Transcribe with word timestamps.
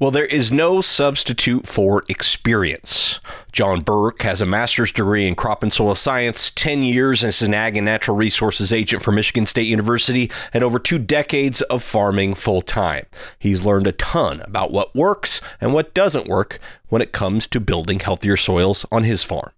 Well, 0.00 0.10
there 0.10 0.26
is 0.26 0.50
no 0.50 0.80
substitute 0.80 1.68
for 1.68 2.02
experience. 2.08 3.20
John 3.52 3.80
Burk 3.80 4.22
has 4.22 4.40
a 4.40 4.46
master's 4.46 4.90
degree 4.90 5.24
in 5.24 5.36
crop 5.36 5.62
and 5.62 5.72
soil 5.72 5.94
science, 5.94 6.50
10 6.50 6.82
years 6.82 7.22
as 7.22 7.40
an 7.42 7.54
ag 7.54 7.76
and 7.76 7.84
natural 7.84 8.16
resources 8.16 8.72
agent 8.72 9.04
for 9.04 9.12
Michigan 9.12 9.46
State 9.46 9.68
University, 9.68 10.32
and 10.52 10.64
over 10.64 10.80
two 10.80 10.98
decades 10.98 11.62
of 11.62 11.80
farming 11.84 12.34
full 12.34 12.60
time. 12.60 13.06
He's 13.38 13.64
learned 13.64 13.86
a 13.86 13.92
ton 13.92 14.40
about 14.40 14.72
what 14.72 14.96
works 14.96 15.40
and 15.60 15.72
what 15.72 15.94
doesn't 15.94 16.26
work 16.26 16.58
when 16.88 17.00
it 17.00 17.12
comes 17.12 17.46
to 17.46 17.60
building 17.60 18.00
healthier 18.00 18.36
soils 18.36 18.84
on 18.90 19.04
his 19.04 19.22
farm. 19.22 19.52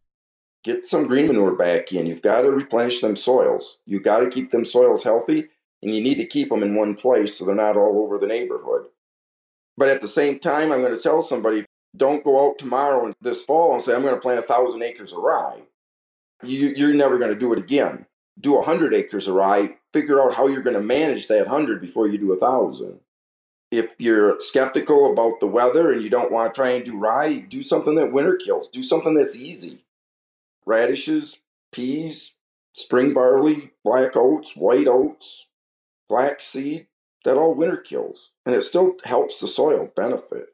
Get 0.65 0.87
some 0.87 1.07
green 1.07 1.29
manure 1.29 1.57
back 1.57 1.95
in. 1.95 2.05
You've 2.05 2.21
got 2.21 2.43
to 2.43 2.51
replenish 2.51 3.01
them 3.01 3.17
soils. 3.17 3.79
You've 3.87 4.05
got 4.05 4.21
to 4.21 4.29
keep 4.29 4.51
them 4.51 4.67
soils 4.67 5.03
healthy, 5.03 5.49
and 5.83 5.95
you 5.95 6.03
need 6.03 6.17
to 6.17 6.27
keep 6.27 6.51
them 6.51 6.63
in 6.63 6.77
one 6.77 6.95
place 6.95 7.39
so 7.39 7.47
they're 7.47 7.55
not 7.55 7.79
all 7.79 8.03
over 8.05 8.19
the 8.19 8.27
neighborhood. 8.27 8.89
But 9.77 9.89
at 9.89 10.01
the 10.01 10.09
same 10.09 10.39
time, 10.39 10.73
I'm 10.73 10.81
going 10.81 10.97
to 10.97 11.03
tell 11.03 11.23
somebody 11.23 11.65
don't 11.97 12.25
go 12.25 12.49
out 12.49 12.59
tomorrow 12.59 13.07
and 13.07 13.15
this 13.21 13.45
fall 13.45 13.75
and 13.75 13.83
say, 13.83 13.95
I'm 13.95 14.03
going 14.03 14.15
to 14.15 14.21
plant 14.21 14.39
a 14.39 14.43
thousand 14.43 14.83
acres 14.83 15.13
of 15.13 15.19
rye. 15.19 15.63
You, 16.43 16.69
you're 16.69 16.95
never 16.95 17.19
going 17.19 17.33
to 17.33 17.39
do 17.39 17.53
it 17.53 17.59
again. 17.59 18.07
Do 18.39 18.59
a 18.59 18.63
hundred 18.63 18.93
acres 18.93 19.29
of 19.29 19.35
rye, 19.35 19.77
figure 19.93 20.21
out 20.21 20.35
how 20.35 20.47
you're 20.47 20.63
going 20.63 20.77
to 20.77 20.83
manage 20.83 21.29
that 21.29 21.47
hundred 21.47 21.81
before 21.81 22.07
you 22.07 22.19
do 22.19 22.33
a 22.33 22.37
thousand. 22.37 23.01
If 23.71 23.95
you're 23.99 24.39
skeptical 24.41 25.11
about 25.11 25.41
the 25.41 25.47
weather 25.47 25.91
and 25.91 26.03
you 26.03 26.11
don't 26.11 26.31
want 26.31 26.55
to 26.55 26.59
try 26.59 26.71
and 26.71 26.85
do 26.85 26.99
rye, 26.99 27.39
do 27.39 27.63
something 27.63 27.95
that 27.97 28.13
winter 28.13 28.37
kills. 28.37 28.69
Do 28.69 28.83
something 28.83 29.15
that's 29.15 29.39
easy. 29.39 29.85
Radishes, 30.67 31.39
peas, 31.73 32.35
spring 32.75 33.15
barley, 33.15 33.73
black 33.83 34.17
oats, 34.17 34.55
white 34.55 34.87
oats, 34.87 35.47
flaxseed, 36.09 36.87
that 37.27 37.37
all 37.37 37.55
winter 37.55 37.77
kills, 37.77 38.31
and 38.47 38.55
it 38.55 38.63
still 38.63 38.95
helps 39.05 39.41
the 39.41 39.49
soil 39.49 39.91
benefit. 39.95 40.47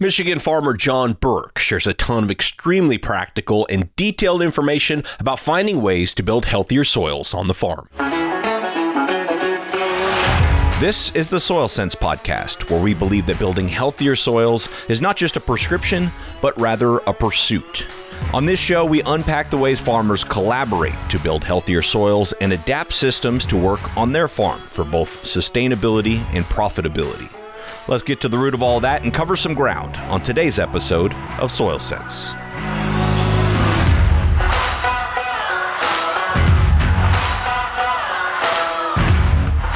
Michigan 0.00 0.40
farmer 0.40 0.74
John 0.74 1.12
Burk 1.12 1.58
shares 1.58 1.86
a 1.86 1.94
ton 1.94 2.24
of 2.24 2.30
extremely 2.30 2.98
practical 2.98 3.68
and 3.70 3.94
detailed 3.94 4.42
information 4.42 5.04
about 5.20 5.38
finding 5.38 5.80
ways 5.80 6.12
to 6.16 6.24
build 6.24 6.44
healthier 6.44 6.82
soils 6.82 7.32
on 7.32 7.46
the 7.46 7.54
farm. 7.54 7.88
This 10.82 11.14
is 11.14 11.28
the 11.28 11.38
Soil 11.38 11.68
Sense 11.68 11.94
podcast, 11.94 12.68
where 12.68 12.82
we 12.82 12.92
believe 12.92 13.24
that 13.26 13.38
building 13.38 13.68
healthier 13.68 14.16
soils 14.16 14.68
is 14.88 15.00
not 15.00 15.16
just 15.16 15.36
a 15.36 15.40
prescription, 15.40 16.10
but 16.40 16.60
rather 16.60 16.96
a 16.98 17.14
pursuit. 17.14 17.86
On 18.34 18.46
this 18.46 18.58
show, 18.58 18.84
we 18.84 19.00
unpack 19.02 19.48
the 19.48 19.56
ways 19.56 19.80
farmers 19.80 20.24
collaborate 20.24 20.96
to 21.08 21.20
build 21.20 21.44
healthier 21.44 21.82
soils 21.82 22.32
and 22.40 22.52
adapt 22.52 22.94
systems 22.94 23.46
to 23.46 23.56
work 23.56 23.96
on 23.96 24.10
their 24.10 24.26
farm 24.26 24.60
for 24.62 24.84
both 24.84 25.22
sustainability 25.22 26.18
and 26.34 26.44
profitability. 26.46 27.30
Let's 27.86 28.02
get 28.02 28.20
to 28.22 28.28
the 28.28 28.38
root 28.38 28.52
of 28.52 28.62
all 28.64 28.80
that 28.80 29.04
and 29.04 29.14
cover 29.14 29.36
some 29.36 29.54
ground 29.54 29.98
on 30.10 30.24
today's 30.24 30.58
episode 30.58 31.14
of 31.38 31.52
Soil 31.52 31.78
Sense. 31.78 32.32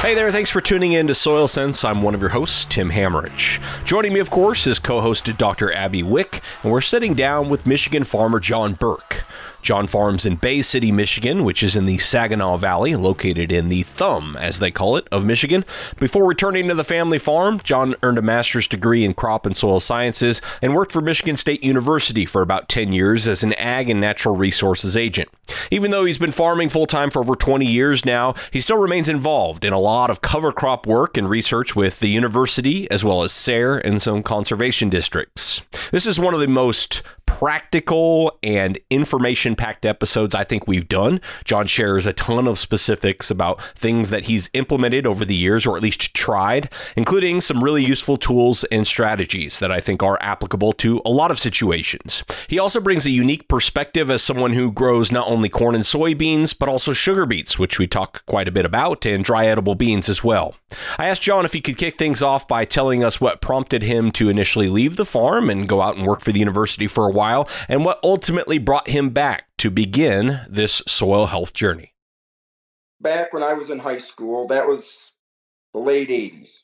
Hey 0.07 0.15
there, 0.15 0.31
thanks 0.31 0.49
for 0.49 0.61
tuning 0.61 0.93
in 0.93 1.07
to 1.07 1.13
Soil 1.13 1.49
Sense. 1.49 1.83
I'm 1.83 2.01
one 2.01 2.15
of 2.15 2.21
your 2.21 2.29
hosts, 2.29 2.65
Tim 2.65 2.91
Hammerich. 2.91 3.59
Joining 3.83 4.13
me, 4.13 4.21
of 4.21 4.29
course, 4.29 4.65
is 4.65 4.79
co 4.79 5.01
host 5.01 5.29
Dr. 5.37 5.69
Abby 5.73 6.01
Wick, 6.01 6.41
and 6.63 6.71
we're 6.71 6.79
sitting 6.79 7.13
down 7.13 7.49
with 7.49 7.67
Michigan 7.67 8.05
farmer 8.05 8.39
John 8.39 8.75
Burk. 8.75 9.25
John 9.61 9.87
farms 9.87 10.25
in 10.25 10.35
Bay 10.35 10.61
City, 10.61 10.91
Michigan, 10.91 11.43
which 11.43 11.61
is 11.61 11.75
in 11.75 11.85
the 11.85 11.97
Saginaw 11.97 12.57
Valley, 12.57 12.95
located 12.95 13.51
in 13.51 13.69
the 13.69 13.83
thumb, 13.83 14.37
as 14.39 14.59
they 14.59 14.71
call 14.71 14.97
it, 14.97 15.07
of 15.11 15.25
Michigan. 15.25 15.65
Before 15.99 16.27
returning 16.27 16.67
to 16.67 16.75
the 16.75 16.83
family 16.83 17.19
farm, 17.19 17.59
John 17.63 17.95
earned 18.03 18.17
a 18.17 18.21
master's 18.21 18.67
degree 18.67 19.03
in 19.03 19.13
crop 19.13 19.45
and 19.45 19.55
soil 19.55 19.79
sciences 19.79 20.41
and 20.61 20.75
worked 20.75 20.91
for 20.91 21.01
Michigan 21.01 21.37
State 21.37 21.63
University 21.63 22.25
for 22.25 22.41
about 22.41 22.69
10 22.69 22.93
years 22.93 23.27
as 23.27 23.43
an 23.43 23.53
ag 23.53 23.89
and 23.89 23.99
natural 23.99 24.35
resources 24.35 24.95
agent. 24.95 25.29
Even 25.71 25.91
though 25.91 26.05
he's 26.05 26.17
been 26.17 26.31
farming 26.31 26.69
full 26.69 26.85
time 26.85 27.09
for 27.09 27.19
over 27.19 27.35
20 27.35 27.65
years 27.65 28.05
now, 28.05 28.33
he 28.51 28.61
still 28.61 28.77
remains 28.77 29.09
involved 29.09 29.65
in 29.65 29.73
a 29.73 29.79
lot 29.79 30.09
of 30.09 30.21
cover 30.21 30.51
crop 30.51 30.85
work 30.85 31.17
and 31.17 31.29
research 31.29 31.75
with 31.75 31.99
the 31.99 32.09
university, 32.09 32.89
as 32.91 33.03
well 33.03 33.23
as 33.23 33.31
SARE 33.31 33.77
and 33.77 34.01
some 34.01 34.23
conservation 34.23 34.89
districts. 34.89 35.61
This 35.91 36.05
is 36.05 36.19
one 36.19 36.33
of 36.33 36.39
the 36.39 36.47
most 36.47 37.01
practical 37.27 38.35
and 38.41 38.79
information 38.89 39.55
packed 39.55 39.85
episodes 39.85 40.33
I 40.33 40.43
think 40.43 40.67
we've 40.67 40.89
done. 40.89 41.21
John 41.45 41.67
shares 41.67 42.07
a 42.07 42.13
ton 42.13 42.47
of 42.47 42.57
specifics 42.57 43.29
about 43.29 43.61
things 43.61 44.09
that 44.09 44.23
he's 44.23 44.49
implemented 44.53 45.05
over 45.05 45.23
the 45.23 45.35
years, 45.35 45.67
or 45.67 45.77
at 45.77 45.83
least 45.83 46.15
tried, 46.15 46.71
including 46.95 47.41
some 47.41 47.63
really 47.63 47.85
useful 47.85 48.17
tools 48.17 48.63
and 48.65 48.87
strategies 48.87 49.59
that 49.59 49.71
I 49.71 49.79
think 49.79 50.01
are 50.01 50.17
applicable 50.21 50.73
to 50.73 51.01
a 51.05 51.11
lot 51.11 51.29
of 51.29 51.37
situations. 51.37 52.23
He 52.47 52.57
also 52.57 52.79
brings 52.79 53.05
a 53.05 53.11
unique 53.11 53.47
perspective 53.47 54.09
as 54.09 54.23
someone 54.23 54.53
who 54.53 54.71
grows 54.71 55.11
not 55.11 55.27
only 55.27 55.49
corn 55.49 55.75
and 55.75 55.83
soybeans, 55.83 56.57
but 56.57 56.69
also 56.69 56.93
sugar 56.93 57.27
beets, 57.27 57.59
which 57.59 57.77
we 57.77 57.85
talk 57.85 58.25
quite 58.25 58.47
a 58.47 58.51
bit 58.51 58.65
about, 58.65 59.05
and 59.05 59.23
dry 59.23 59.45
edible 59.45 59.75
beans 59.75 60.09
as 60.09 60.23
well. 60.23 60.55
I 60.97 61.07
asked 61.07 61.21
John 61.21 61.45
if 61.45 61.53
he 61.53 61.61
could 61.61 61.77
kick 61.77 61.97
things 61.97 62.23
off 62.23 62.47
by 62.47 62.65
telling 62.65 63.03
us 63.03 63.21
what 63.21 63.41
prompted 63.41 63.83
him 63.83 64.11
to 64.13 64.29
initially 64.29 64.69
leave 64.69 64.95
the 64.95 65.05
farm 65.05 65.49
and 65.49 65.67
go 65.67 65.81
out 65.81 65.97
and 65.97 66.05
work 66.07 66.21
for 66.21 66.31
the 66.31 66.39
university 66.39 66.87
for 66.87 67.07
a 67.07 67.11
while 67.17 67.49
and 67.67 67.83
what 67.83 67.99
ultimately 68.03 68.59
brought 68.59 68.89
him 68.89 69.09
back 69.09 69.47
to 69.57 69.69
begin 69.69 70.41
this 70.47 70.81
soil 70.87 71.25
health 71.25 71.53
journey. 71.53 71.93
Back 73.01 73.33
when 73.33 73.43
I 73.43 73.53
was 73.53 73.69
in 73.69 73.79
high 73.79 73.97
school, 73.97 74.47
that 74.47 74.67
was 74.67 75.13
the 75.73 75.79
late 75.79 76.09
80s. 76.09 76.63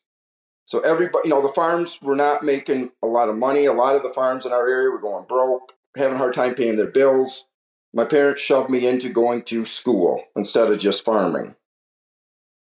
So 0.66 0.80
everybody, 0.80 1.28
you 1.28 1.34
know, 1.34 1.42
the 1.42 1.54
farms 1.54 2.00
were 2.02 2.16
not 2.16 2.44
making 2.44 2.92
a 3.04 3.08
lot 3.08 3.30
of 3.30 3.36
money. 3.36 3.66
A 3.66 3.74
lot 3.74 3.96
of 3.96 4.04
the 4.04 4.14
farms 4.14 4.46
in 4.46 4.52
our 4.52 4.68
area 4.68 4.90
were 4.90 5.00
going 5.00 5.26
broke, 5.28 5.74
having 5.96 6.16
a 6.16 6.18
hard 6.18 6.34
time 6.34 6.56
paying 6.56 6.78
their 6.78 6.90
bills. 6.90 7.46
My 7.94 8.06
parents 8.06 8.42
shoved 8.42 8.70
me 8.70 8.88
into 8.88 9.10
going 9.10 9.44
to 9.44 9.66
school 9.66 10.24
instead 10.36 10.72
of 10.72 10.80
just 10.80 11.06
farming. 11.06 11.56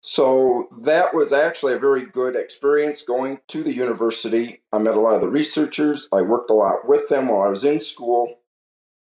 So 0.01 0.69
that 0.81 1.13
was 1.13 1.33
actually 1.33 1.73
a 1.73 1.79
very 1.79 2.05
good 2.05 2.35
experience 2.35 3.03
going 3.03 3.39
to 3.49 3.63
the 3.63 3.73
university. 3.73 4.61
I 4.71 4.77
met 4.77 4.95
a 4.95 4.99
lot 4.99 5.15
of 5.15 5.21
the 5.21 5.27
researchers. 5.29 6.07
I 6.13 6.21
worked 6.21 6.49
a 6.49 6.53
lot 6.53 6.87
with 6.87 7.09
them 7.09 7.27
while 7.27 7.41
I 7.41 7.49
was 7.49 7.65
in 7.65 7.81
school. 7.81 8.39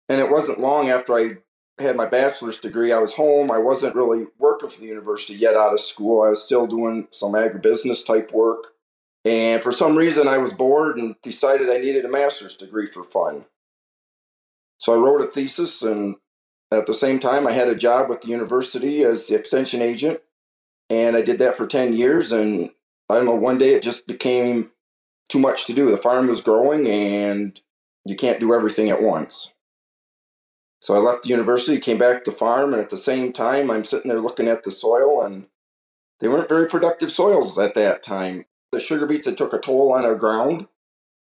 And 0.08 0.20
it 0.20 0.30
wasn't 0.30 0.60
long 0.60 0.90
after 0.90 1.14
I 1.14 1.38
had 1.78 1.96
my 1.96 2.04
bachelor's 2.04 2.60
degree, 2.60 2.92
I 2.92 2.98
was 2.98 3.14
home. 3.14 3.50
I 3.50 3.58
wasn't 3.58 3.94
really 3.94 4.26
working 4.38 4.68
for 4.68 4.80
the 4.80 4.86
university 4.86 5.34
yet 5.34 5.54
out 5.54 5.72
of 5.72 5.80
school. 5.80 6.22
I 6.22 6.28
was 6.28 6.42
still 6.42 6.66
doing 6.66 7.08
some 7.10 7.32
agribusiness 7.32 8.04
type 8.06 8.30
work. 8.32 8.74
And 9.24 9.62
for 9.62 9.72
some 9.72 9.96
reason, 9.96 10.28
I 10.28 10.38
was 10.38 10.52
bored 10.52 10.98
and 10.98 11.14
decided 11.22 11.70
I 11.70 11.78
needed 11.78 12.04
a 12.04 12.10
master's 12.10 12.56
degree 12.56 12.88
for 12.88 13.04
fun. 13.04 13.46
So 14.78 14.94
I 14.94 14.98
wrote 14.98 15.20
a 15.20 15.26
thesis, 15.26 15.80
and 15.82 16.16
at 16.72 16.86
the 16.86 16.94
same 16.94 17.20
time, 17.20 17.46
I 17.46 17.52
had 17.52 17.68
a 17.68 17.76
job 17.76 18.08
with 18.08 18.22
the 18.22 18.28
university 18.28 19.04
as 19.04 19.28
the 19.28 19.36
extension 19.36 19.80
agent 19.80 20.20
and 20.92 21.16
I 21.16 21.22
did 21.22 21.38
that 21.38 21.56
for 21.56 21.66
10 21.66 21.94
years. 21.94 22.32
And 22.32 22.70
I 23.08 23.14
don't 23.14 23.24
know, 23.24 23.34
one 23.34 23.56
day 23.56 23.74
it 23.74 23.82
just 23.82 24.06
became 24.06 24.70
too 25.30 25.38
much 25.38 25.66
to 25.66 25.72
do. 25.72 25.90
The 25.90 25.96
farm 25.96 26.26
was 26.28 26.42
growing 26.42 26.86
and 26.86 27.58
you 28.04 28.14
can't 28.14 28.40
do 28.40 28.52
everything 28.52 28.90
at 28.90 29.02
once. 29.02 29.54
So 30.80 30.94
I 30.94 30.98
left 30.98 31.22
the 31.22 31.30
university, 31.30 31.78
came 31.78 31.96
back 31.96 32.24
to 32.24 32.32
farm, 32.32 32.74
and 32.74 32.82
at 32.82 32.90
the 32.90 32.96
same 32.96 33.32
time, 33.32 33.70
I'm 33.70 33.84
sitting 33.84 34.08
there 34.08 34.20
looking 34.20 34.48
at 34.48 34.64
the 34.64 34.72
soil, 34.72 35.22
and 35.22 35.46
they 36.18 36.26
weren't 36.26 36.48
very 36.48 36.66
productive 36.66 37.12
soils 37.12 37.56
at 37.56 37.76
that 37.76 38.02
time. 38.02 38.46
The 38.72 38.80
sugar 38.80 39.06
beets 39.06 39.26
had 39.26 39.38
took 39.38 39.52
a 39.52 39.60
toll 39.60 39.92
on 39.92 40.04
our 40.04 40.16
ground, 40.16 40.66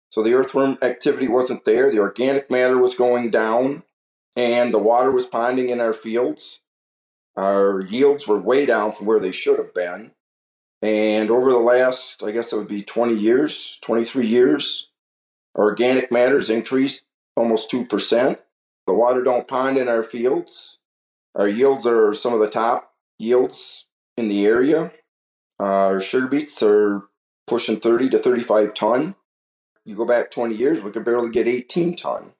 so 0.08 0.22
the 0.22 0.32
earthworm 0.32 0.78
activity 0.80 1.28
wasn't 1.28 1.66
there. 1.66 1.90
The 1.90 1.98
organic 1.98 2.50
matter 2.50 2.78
was 2.78 2.94
going 2.94 3.30
down, 3.30 3.82
and 4.34 4.72
the 4.72 4.78
water 4.78 5.10
was 5.10 5.28
ponding 5.28 5.68
in 5.68 5.78
our 5.78 5.92
fields. 5.92 6.60
Our 7.40 7.80
yields 7.86 8.28
were 8.28 8.38
way 8.38 8.66
down 8.66 8.92
from 8.92 9.06
where 9.06 9.18
they 9.18 9.32
should 9.32 9.58
have 9.58 9.72
been. 9.72 10.10
And 10.82 11.30
over 11.30 11.50
the 11.50 11.58
last, 11.58 12.22
I 12.22 12.32
guess 12.32 12.52
it 12.52 12.58
would 12.58 12.68
be 12.68 12.82
20 12.82 13.14
years, 13.14 13.78
23 13.80 14.26
years, 14.26 14.90
organic 15.56 16.12
matters 16.12 16.50
increased 16.50 17.04
almost 17.34 17.72
2%. 17.72 18.38
The 18.86 18.92
water 18.92 19.22
don't 19.22 19.48
pond 19.48 19.78
in 19.78 19.88
our 19.88 20.02
fields. 20.02 20.80
Our 21.34 21.48
yields 21.48 21.86
are 21.86 22.12
some 22.12 22.34
of 22.34 22.40
the 22.40 22.50
top 22.50 22.92
yields 23.18 23.86
in 24.18 24.28
the 24.28 24.44
area. 24.44 24.92
Our 25.58 25.98
sugar 25.98 26.26
beets 26.26 26.62
are 26.62 27.04
pushing 27.46 27.80
30 27.80 28.10
to 28.10 28.18
35 28.18 28.74
ton. 28.74 29.14
You 29.86 29.96
go 29.96 30.04
back 30.04 30.30
20 30.30 30.54
years, 30.54 30.82
we 30.82 30.90
could 30.90 31.06
barely 31.06 31.30
get 31.30 31.48
18 31.48 31.96
ton. 31.96 32.32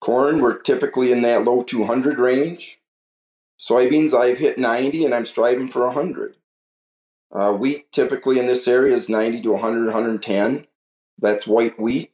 Corn, 0.00 0.40
we're 0.40 0.58
typically 0.62 1.12
in 1.12 1.20
that 1.22 1.44
low 1.44 1.62
200 1.62 2.18
range. 2.18 2.80
Soybeans, 3.58 4.14
I've 4.14 4.38
hit 4.38 4.58
90 4.58 5.04
and 5.04 5.14
I'm 5.14 5.26
striving 5.26 5.68
for 5.68 5.86
100. 5.86 6.36
Uh, 7.32 7.52
wheat, 7.52 7.90
typically 7.92 8.38
in 8.38 8.46
this 8.46 8.68
area, 8.68 8.94
is 8.94 9.08
90 9.08 9.42
to 9.42 9.52
100, 9.52 9.84
110. 9.84 10.66
That's 11.18 11.46
white 11.46 11.78
wheat. 11.80 12.12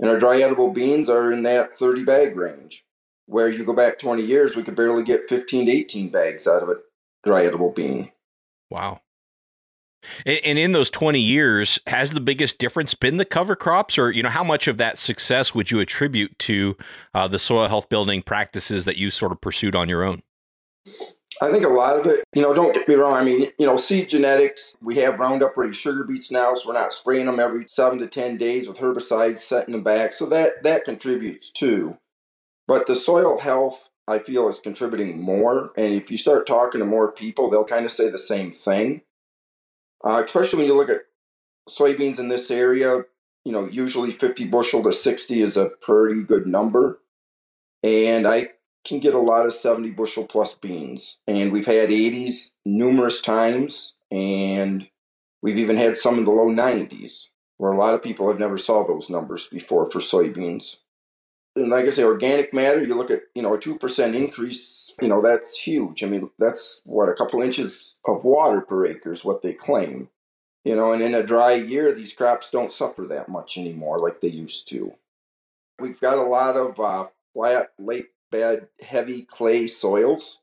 And 0.00 0.08
our 0.08 0.18
dry 0.18 0.40
edible 0.40 0.70
beans 0.70 1.08
are 1.08 1.30
in 1.32 1.42
that 1.44 1.74
30 1.74 2.04
bag 2.04 2.36
range. 2.36 2.84
Where 3.26 3.48
you 3.48 3.64
go 3.64 3.72
back 3.72 3.98
20 3.98 4.22
years, 4.22 4.56
we 4.56 4.62
could 4.62 4.76
barely 4.76 5.04
get 5.04 5.28
15 5.28 5.66
to 5.66 5.72
18 5.72 6.08
bags 6.08 6.46
out 6.46 6.62
of 6.62 6.68
a 6.68 6.76
dry 7.24 7.44
edible 7.44 7.70
bean. 7.70 8.10
Wow. 8.70 9.00
And 10.26 10.58
in 10.58 10.72
those 10.72 10.90
20 10.90 11.20
years, 11.20 11.78
has 11.86 12.12
the 12.12 12.20
biggest 12.20 12.58
difference 12.58 12.94
been 12.94 13.18
the 13.18 13.24
cover 13.24 13.54
crops, 13.54 13.96
or 13.96 14.10
you 14.10 14.22
know, 14.22 14.28
how 14.28 14.42
much 14.42 14.66
of 14.66 14.78
that 14.78 14.98
success 14.98 15.54
would 15.54 15.70
you 15.70 15.78
attribute 15.78 16.36
to 16.40 16.76
uh, 17.14 17.28
the 17.28 17.38
soil 17.38 17.68
health 17.68 17.88
building 17.88 18.22
practices 18.22 18.84
that 18.84 18.96
you 18.96 19.10
sort 19.10 19.30
of 19.30 19.40
pursued 19.40 19.76
on 19.76 19.88
your 19.88 20.02
own? 20.02 20.22
I 21.40 21.50
think 21.50 21.64
a 21.64 21.68
lot 21.68 21.98
of 21.98 22.06
it, 22.06 22.24
you 22.34 22.42
know, 22.42 22.54
don't 22.54 22.74
get 22.74 22.86
me 22.86 22.94
wrong. 22.94 23.14
I 23.14 23.24
mean, 23.24 23.50
you 23.58 23.66
know, 23.66 23.76
seed 23.76 24.08
genetics, 24.08 24.76
we 24.80 24.96
have 24.96 25.18
Roundup 25.18 25.56
ready 25.56 25.72
sugar 25.72 26.04
beets 26.04 26.30
now, 26.30 26.54
so 26.54 26.68
we're 26.68 26.74
not 26.74 26.92
spraying 26.92 27.26
them 27.26 27.40
every 27.40 27.66
seven 27.66 27.98
to 27.98 28.06
10 28.06 28.36
days 28.36 28.68
with 28.68 28.78
herbicides, 28.78 29.40
setting 29.40 29.72
them 29.72 29.82
back. 29.82 30.12
So 30.12 30.26
that, 30.26 30.62
that 30.62 30.84
contributes 30.84 31.50
too. 31.50 31.98
But 32.68 32.86
the 32.86 32.94
soil 32.94 33.38
health, 33.38 33.90
I 34.06 34.18
feel, 34.18 34.48
is 34.48 34.60
contributing 34.60 35.20
more. 35.20 35.72
And 35.76 35.94
if 35.94 36.10
you 36.10 36.18
start 36.18 36.46
talking 36.46 36.80
to 36.80 36.84
more 36.84 37.10
people, 37.10 37.50
they'll 37.50 37.64
kind 37.64 37.84
of 37.84 37.90
say 37.90 38.08
the 38.08 38.18
same 38.18 38.52
thing. 38.52 39.02
Uh, 40.04 40.22
especially 40.24 40.58
when 40.58 40.66
you 40.66 40.74
look 40.74 40.90
at 40.90 41.02
soybeans 41.68 42.18
in 42.18 42.28
this 42.28 42.50
area, 42.50 43.02
you 43.44 43.52
know, 43.52 43.66
usually 43.66 44.12
50 44.12 44.46
bushel 44.48 44.82
to 44.84 44.92
60 44.92 45.42
is 45.42 45.56
a 45.56 45.70
pretty 45.80 46.22
good 46.22 46.46
number. 46.46 47.00
And 47.82 48.26
I 48.26 48.50
can 48.84 48.98
get 48.98 49.14
a 49.14 49.20
lot 49.20 49.46
of 49.46 49.52
70 49.52 49.90
bushel 49.90 50.24
plus 50.24 50.54
beans. 50.54 51.18
And 51.26 51.52
we've 51.52 51.66
had 51.66 51.90
80s 51.90 52.52
numerous 52.64 53.20
times, 53.20 53.94
and 54.10 54.88
we've 55.42 55.58
even 55.58 55.76
had 55.76 55.96
some 55.96 56.18
in 56.18 56.24
the 56.24 56.30
low 56.30 56.48
90s, 56.48 57.28
where 57.58 57.72
a 57.72 57.78
lot 57.78 57.94
of 57.94 58.02
people 58.02 58.28
have 58.28 58.40
never 58.40 58.58
saw 58.58 58.84
those 58.86 59.08
numbers 59.08 59.48
before 59.48 59.90
for 59.90 60.00
soybeans. 60.00 60.78
And 61.54 61.68
like 61.68 61.84
I 61.84 61.90
say, 61.90 62.02
organic 62.02 62.54
matter, 62.54 62.82
you 62.82 62.94
look 62.94 63.10
at, 63.10 63.22
you 63.34 63.42
know, 63.42 63.54
a 63.54 63.58
2% 63.58 64.14
increase, 64.14 64.94
you 65.00 65.08
know, 65.08 65.20
that's 65.20 65.58
huge. 65.58 66.02
I 66.02 66.06
mean, 66.06 66.30
that's 66.38 66.80
what, 66.84 67.10
a 67.10 67.14
couple 67.14 67.42
inches 67.42 67.96
of 68.06 68.24
water 68.24 68.62
per 68.62 68.86
acre 68.86 69.12
is 69.12 69.24
what 69.24 69.42
they 69.42 69.52
claim. 69.52 70.08
You 70.64 70.76
know, 70.76 70.92
and 70.92 71.02
in 71.02 71.14
a 71.14 71.24
dry 71.24 71.54
year, 71.54 71.92
these 71.92 72.12
crops 72.12 72.50
don't 72.50 72.72
suffer 72.72 73.02
that 73.08 73.28
much 73.28 73.58
anymore 73.58 73.98
like 73.98 74.20
they 74.20 74.28
used 74.28 74.68
to. 74.68 74.94
We've 75.78 76.00
got 76.00 76.18
a 76.18 76.22
lot 76.22 76.56
of 76.56 76.78
uh, 76.78 77.08
flat, 77.34 77.72
late 77.78 78.06
bad, 78.32 78.66
heavy 78.80 79.22
clay 79.22 79.68
soils. 79.68 80.40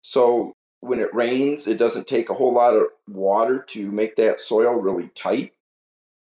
So 0.00 0.54
when 0.80 1.00
it 1.00 1.14
rains, 1.14 1.66
it 1.66 1.76
doesn't 1.76 2.06
take 2.06 2.30
a 2.30 2.34
whole 2.34 2.54
lot 2.54 2.74
of 2.74 2.84
water 3.06 3.58
to 3.68 3.92
make 3.92 4.16
that 4.16 4.40
soil 4.40 4.72
really 4.72 5.10
tight. 5.14 5.52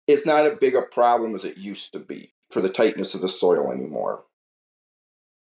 It's 0.07 0.25
not 0.25 0.45
as 0.45 0.57
big 0.59 0.75
a 0.75 0.81
problem 0.81 1.35
as 1.35 1.45
it 1.45 1.57
used 1.57 1.94
to 1.94 1.99
be 1.99 2.33
for 2.49 2.61
the 2.61 2.69
tightness 2.69 3.13
of 3.13 3.21
the 3.21 3.29
soil 3.29 3.71
anymore. 3.71 4.23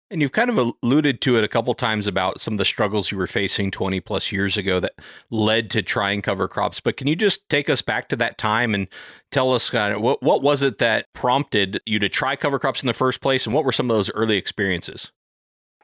And 0.08 0.23
you've 0.23 0.32
kind 0.32 0.50
of 0.50 0.73
alluded 0.85 1.20
to 1.23 1.37
it 1.37 1.43
a 1.43 1.49
couple 1.49 1.75
times 1.75 2.06
about 2.06 2.41
some 2.41 2.55
of 2.55 2.59
the 2.59 2.64
struggles 2.64 3.11
you 3.11 3.19
were 3.19 3.26
facing 3.26 3.73
20 3.73 3.99
plus 4.00 4.31
years 4.31 4.56
ago 4.56 4.79
that 4.79 4.93
led 5.31 5.69
to 5.70 5.82
trying 5.82 6.23
cover 6.23 6.47
crops. 6.47 6.79
But 6.79 6.97
can 6.97 7.09
you 7.09 7.17
just 7.17 7.49
take 7.49 7.69
us 7.69 7.82
back 7.82 8.09
to 8.11 8.17
that 8.17 8.38
time 8.38 8.73
and 8.73 8.87
tell 9.32 9.52
us 9.52 9.69
kind 9.69 9.93
of 9.93 10.00
what, 10.00 10.23
what 10.23 10.43
was 10.43 10.62
it 10.62 10.79
that 10.79 11.12
prompted 11.12 11.81
you 11.87 11.99
to 11.99 12.09
try 12.09 12.37
cover 12.37 12.61
crops 12.61 12.82
in 12.85 12.87
the 12.87 12.94
first 12.94 13.20
place? 13.20 13.47
And 13.47 13.55
what 13.55 13.64
were 13.64 13.73
some 13.73 13.91
of 13.91 13.97
those 13.97 14.11
early 14.12 14.37
experiences? 14.37 15.11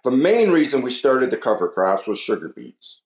The 0.04 0.10
main 0.10 0.50
reason 0.50 0.82
we 0.82 0.90
started 0.90 1.30
the 1.30 1.36
cover 1.36 1.68
crops 1.68 2.06
was 2.06 2.18
sugar 2.18 2.48
beets. 2.48 3.02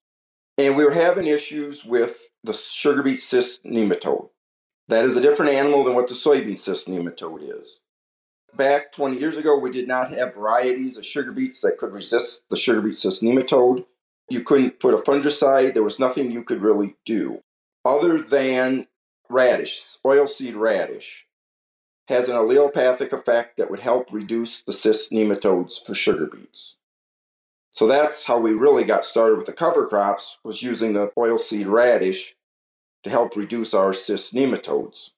And 0.57 0.75
we 0.75 0.83
were 0.83 0.91
having 0.91 1.27
issues 1.27 1.85
with 1.85 2.29
the 2.43 2.53
sugar 2.53 3.03
beet 3.03 3.21
cyst 3.21 3.63
nematode. 3.63 4.29
That 4.87 5.05
is 5.05 5.15
a 5.15 5.21
different 5.21 5.51
animal 5.51 5.83
than 5.83 5.93
what 5.93 6.07
the 6.07 6.15
soybean 6.15 6.57
cyst 6.57 6.87
nematode 6.87 7.61
is. 7.61 7.81
Back 8.55 8.91
20 8.93 9.17
years 9.17 9.37
ago, 9.37 9.59
we 9.59 9.69
did 9.69 9.87
not 9.87 10.11
have 10.11 10.33
varieties 10.33 10.97
of 10.97 11.05
sugar 11.05 11.31
beets 11.31 11.61
that 11.61 11.77
could 11.77 11.91
resist 11.91 12.49
the 12.49 12.55
sugar 12.55 12.81
beet 12.81 12.95
cyst 12.95 13.21
nematode. 13.21 13.85
You 14.29 14.41
couldn't 14.41 14.79
put 14.79 14.93
a 14.93 14.97
fungicide, 14.97 15.73
there 15.73 15.83
was 15.83 15.99
nothing 15.99 16.31
you 16.31 16.43
could 16.43 16.61
really 16.61 16.95
do 17.05 17.43
other 17.87 18.21
than 18.21 18.87
radish, 19.29 19.97
oilseed 20.05 20.55
radish 20.55 21.25
has 22.07 22.29
an 22.29 22.35
allelopathic 22.35 23.11
effect 23.11 23.57
that 23.57 23.69
would 23.69 23.81
help 23.81 24.07
reduce 24.11 24.61
the 24.61 24.71
cyst 24.71 25.11
nematodes 25.11 25.83
for 25.83 25.93
sugar 25.93 26.25
beets. 26.25 26.76
So 27.77 27.85
that's 27.85 28.23
how 28.23 28.39
we 28.39 28.53
really 28.53 28.83
got 28.83 29.05
started 29.05 29.37
with 29.37 29.45
the 29.45 29.53
cover 29.53 29.85
crops 29.85 30.39
was 30.43 30.63
using 30.63 30.93
the 30.93 31.11
oilseed 31.15 31.69
radish 31.69 32.33
to 33.03 33.11
help 33.11 33.35
reduce 33.35 33.71
our 33.75 33.93
cyst 33.93 34.33
nematodes. 34.33 35.11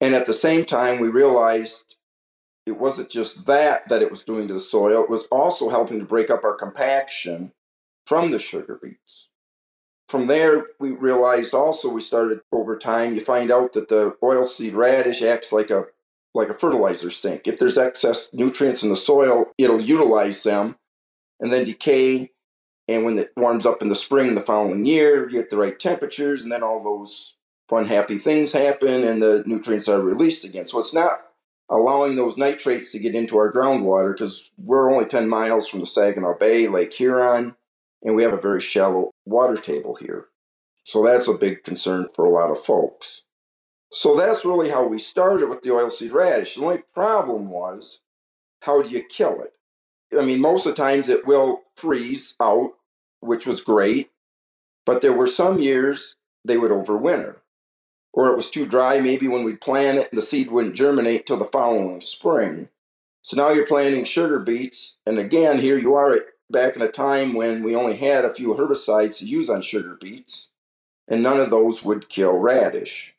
And 0.00 0.16
at 0.16 0.26
the 0.26 0.34
same 0.34 0.64
time, 0.64 0.98
we 0.98 1.06
realized 1.06 1.94
it 2.66 2.76
wasn't 2.76 3.08
just 3.08 3.46
that 3.46 3.88
that 3.88 4.02
it 4.02 4.10
was 4.10 4.24
doing 4.24 4.48
to 4.48 4.54
the 4.54 4.58
soil, 4.58 5.04
it 5.04 5.08
was 5.08 5.26
also 5.30 5.68
helping 5.68 6.00
to 6.00 6.04
break 6.04 6.28
up 6.28 6.42
our 6.42 6.56
compaction 6.56 7.52
from 8.04 8.32
the 8.32 8.40
sugar 8.40 8.76
beets. 8.82 9.28
From 10.08 10.26
there, 10.26 10.66
we 10.80 10.90
realized 10.90 11.54
also 11.54 11.88
we 11.88 12.00
started 12.00 12.40
over 12.50 12.76
time, 12.76 13.14
you 13.14 13.20
find 13.20 13.52
out 13.52 13.74
that 13.74 13.88
the 13.88 14.16
oilseed 14.20 14.74
radish 14.74 15.22
acts 15.22 15.52
like 15.52 15.70
a 15.70 15.84
like 16.34 16.48
a 16.48 16.54
fertilizer 16.54 17.12
sink. 17.12 17.46
If 17.46 17.60
there's 17.60 17.78
excess 17.78 18.34
nutrients 18.34 18.82
in 18.82 18.88
the 18.88 18.96
soil, 18.96 19.52
it'll 19.56 19.80
utilize 19.80 20.42
them 20.42 20.74
and 21.40 21.52
then 21.52 21.64
decay. 21.64 22.30
And 22.88 23.04
when 23.04 23.18
it 23.18 23.32
warms 23.36 23.64
up 23.64 23.80
in 23.82 23.88
the 23.88 23.94
spring 23.94 24.34
the 24.34 24.42
following 24.42 24.84
year, 24.84 25.28
you 25.28 25.38
get 25.38 25.50
the 25.50 25.56
right 25.56 25.78
temperatures, 25.78 26.42
and 26.42 26.52
then 26.52 26.62
all 26.62 26.82
those 26.82 27.34
fun, 27.68 27.86
happy 27.86 28.18
things 28.18 28.52
happen, 28.52 29.04
and 29.04 29.22
the 29.22 29.42
nutrients 29.46 29.88
are 29.88 30.00
released 30.00 30.44
again. 30.44 30.66
So 30.66 30.80
it's 30.80 30.94
not 30.94 31.20
allowing 31.70 32.16
those 32.16 32.36
nitrates 32.36 32.92
to 32.92 32.98
get 32.98 33.14
into 33.14 33.38
our 33.38 33.52
groundwater 33.52 34.12
because 34.12 34.50
we're 34.58 34.92
only 34.92 35.06
10 35.06 35.28
miles 35.28 35.66
from 35.66 35.80
the 35.80 35.86
Saginaw 35.86 36.36
Bay, 36.38 36.68
Lake 36.68 36.92
Huron, 36.92 37.56
and 38.02 38.14
we 38.14 38.22
have 38.22 38.34
a 38.34 38.40
very 38.40 38.60
shallow 38.60 39.10
water 39.24 39.56
table 39.56 39.94
here. 39.94 40.26
So 40.84 41.02
that's 41.02 41.28
a 41.28 41.34
big 41.34 41.64
concern 41.64 42.08
for 42.14 42.26
a 42.26 42.30
lot 42.30 42.50
of 42.50 42.64
folks. 42.64 43.22
So 43.90 44.16
that's 44.16 44.44
really 44.44 44.68
how 44.68 44.86
we 44.86 44.98
started 44.98 45.48
with 45.48 45.62
the 45.62 45.70
oilseed 45.70 46.12
radish. 46.12 46.56
The 46.56 46.62
only 46.62 46.82
problem 46.92 47.48
was 47.48 48.00
how 48.60 48.82
do 48.82 48.90
you 48.90 49.02
kill 49.02 49.40
it? 49.40 49.54
I 50.18 50.24
mean, 50.24 50.40
most 50.40 50.66
of 50.66 50.74
the 50.74 50.82
times 50.82 51.08
it 51.08 51.26
will 51.26 51.62
freeze 51.76 52.34
out, 52.40 52.74
which 53.20 53.46
was 53.46 53.62
great. 53.62 54.10
But 54.86 55.00
there 55.00 55.12
were 55.12 55.26
some 55.26 55.58
years 55.60 56.16
they 56.44 56.58
would 56.58 56.70
overwinter. 56.70 57.36
Or 58.12 58.28
it 58.28 58.36
was 58.36 58.50
too 58.50 58.66
dry, 58.66 59.00
maybe 59.00 59.26
when 59.26 59.42
we 59.42 59.56
plant 59.56 59.98
it, 59.98 60.10
the 60.12 60.22
seed 60.22 60.50
wouldn't 60.50 60.76
germinate 60.76 61.26
till 61.26 61.36
the 61.36 61.44
following 61.46 62.00
spring. 62.00 62.68
So 63.22 63.36
now 63.36 63.48
you're 63.48 63.66
planting 63.66 64.04
sugar 64.04 64.38
beets, 64.38 64.98
and 65.06 65.18
again, 65.18 65.58
here 65.58 65.78
you 65.78 65.94
are 65.94 66.20
back 66.50 66.76
in 66.76 66.82
a 66.82 66.88
time 66.88 67.32
when 67.32 67.62
we 67.62 67.74
only 67.74 67.96
had 67.96 68.24
a 68.24 68.34
few 68.34 68.54
herbicides 68.54 69.18
to 69.18 69.26
use 69.26 69.48
on 69.48 69.62
sugar 69.62 69.96
beets, 69.98 70.50
and 71.08 71.22
none 71.22 71.40
of 71.40 71.50
those 71.50 71.82
would 71.82 72.10
kill 72.10 72.34
radish. 72.34 73.13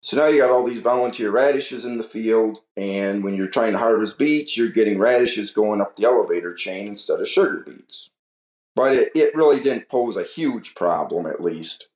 So 0.00 0.16
now 0.16 0.26
you 0.26 0.40
got 0.40 0.50
all 0.50 0.64
these 0.64 0.80
volunteer 0.80 1.30
radishes 1.30 1.84
in 1.84 1.98
the 1.98 2.04
field, 2.04 2.60
and 2.76 3.24
when 3.24 3.34
you're 3.34 3.48
trying 3.48 3.72
to 3.72 3.78
harvest 3.78 4.18
beets, 4.18 4.56
you're 4.56 4.70
getting 4.70 4.98
radishes 4.98 5.50
going 5.50 5.80
up 5.80 5.96
the 5.96 6.04
elevator 6.04 6.54
chain 6.54 6.88
instead 6.88 7.20
of 7.20 7.28
sugar 7.28 7.64
beets. 7.66 8.10
But 8.76 8.94
it, 8.94 9.12
it 9.16 9.34
really 9.34 9.58
didn't 9.58 9.88
pose 9.88 10.16
a 10.16 10.22
huge 10.22 10.76
problem, 10.76 11.26
at 11.26 11.42
least. 11.42 11.88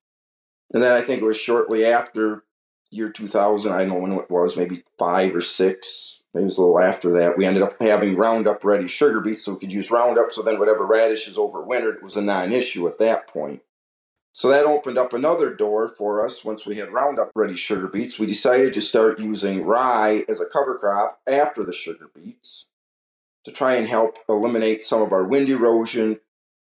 And 0.75 0.83
then 0.83 0.93
I 0.93 1.01
think 1.01 1.23
it 1.23 1.27
was 1.27 1.39
shortly 1.39 1.87
after 1.87 2.43
year 2.91 3.09
2000, 3.09 3.73
I 3.73 3.85
don't 3.85 3.89
know 3.89 3.95
when 4.01 4.13
it 4.13 4.31
was, 4.31 4.57
maybe 4.57 4.83
five 4.99 5.35
or 5.35 5.41
six, 5.41 6.23
maybe 6.35 6.43
it 6.43 6.47
was 6.47 6.59
a 6.59 6.63
little 6.63 6.81
after 6.81 7.13
that, 7.13 7.39
we 7.39 7.47
ended 7.47 7.63
up 7.63 7.81
having 7.81 8.17
Roundup 8.17 8.65
ready 8.65 8.89
sugar 8.89 9.21
beets 9.21 9.45
so 9.45 9.53
we 9.53 9.61
could 9.61 9.73
use 9.73 9.91
Roundup, 9.91 10.33
so 10.33 10.43
then 10.43 10.59
whatever 10.59 10.85
radishes 10.85 11.37
overwintered 11.37 12.03
was 12.03 12.17
a 12.17 12.23
non 12.23 12.53
issue 12.53 12.89
at 12.89 12.99
that 12.99 13.29
point. 13.29 13.63
So 14.35 14.49
that 14.49 14.65
opened 14.65 14.97
up 14.97 15.13
another 15.13 15.53
door 15.55 15.89
for 15.89 16.25
us 16.25 16.45
once 16.45 16.65
we 16.65 16.77
had 16.77 16.93
Roundup 16.93 17.31
ready 17.35 17.55
sugar 17.55 17.87
beets. 17.87 18.19
We 18.19 18.27
decided 18.27 18.73
to 18.75 18.81
start 18.81 19.21
using 19.21 19.65
rye 19.65 20.25
as 20.29 20.41
a 20.41 20.47
cover 20.47 20.79
crop 20.79 21.21
after 21.27 21.63
the 21.65 21.73
sugar 21.73 22.09
beets 22.15 22.67
to 23.45 23.53
try 23.53 23.75
and 23.75 23.87
help 23.87 24.19
eliminate 24.29 24.85
some 24.85 25.03
of 25.03 25.13
our 25.13 25.25
wind 25.25 25.49
erosion 25.49 26.21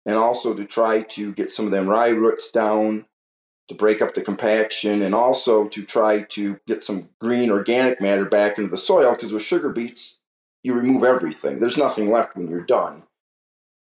and 0.05 0.15
also 0.15 0.55
to 0.55 0.65
try 0.65 1.01
to 1.01 1.33
get 1.33 1.51
some 1.51 1.65
of 1.65 1.71
them 1.71 1.87
rye 1.87 2.09
roots 2.09 2.49
down 2.49 3.05
to 3.67 3.75
break 3.75 4.01
up 4.01 4.15
the 4.15 4.21
compaction 4.21 5.01
and 5.03 5.13
also 5.13 5.67
to 5.67 5.85
try 5.85 6.21
to 6.23 6.59
get 6.67 6.83
some 6.83 7.09
green 7.19 7.51
organic 7.51 8.01
matter 8.01 8.25
back 8.25 8.57
into 8.57 8.69
the 8.69 8.77
soil 8.77 9.11
because 9.11 9.31
with 9.31 9.43
sugar 9.43 9.69
beets 9.69 10.19
you 10.63 10.73
remove 10.73 11.03
everything. 11.03 11.59
There's 11.59 11.77
nothing 11.77 12.11
left 12.11 12.35
when 12.35 12.49
you're 12.49 12.61
done. 12.61 13.03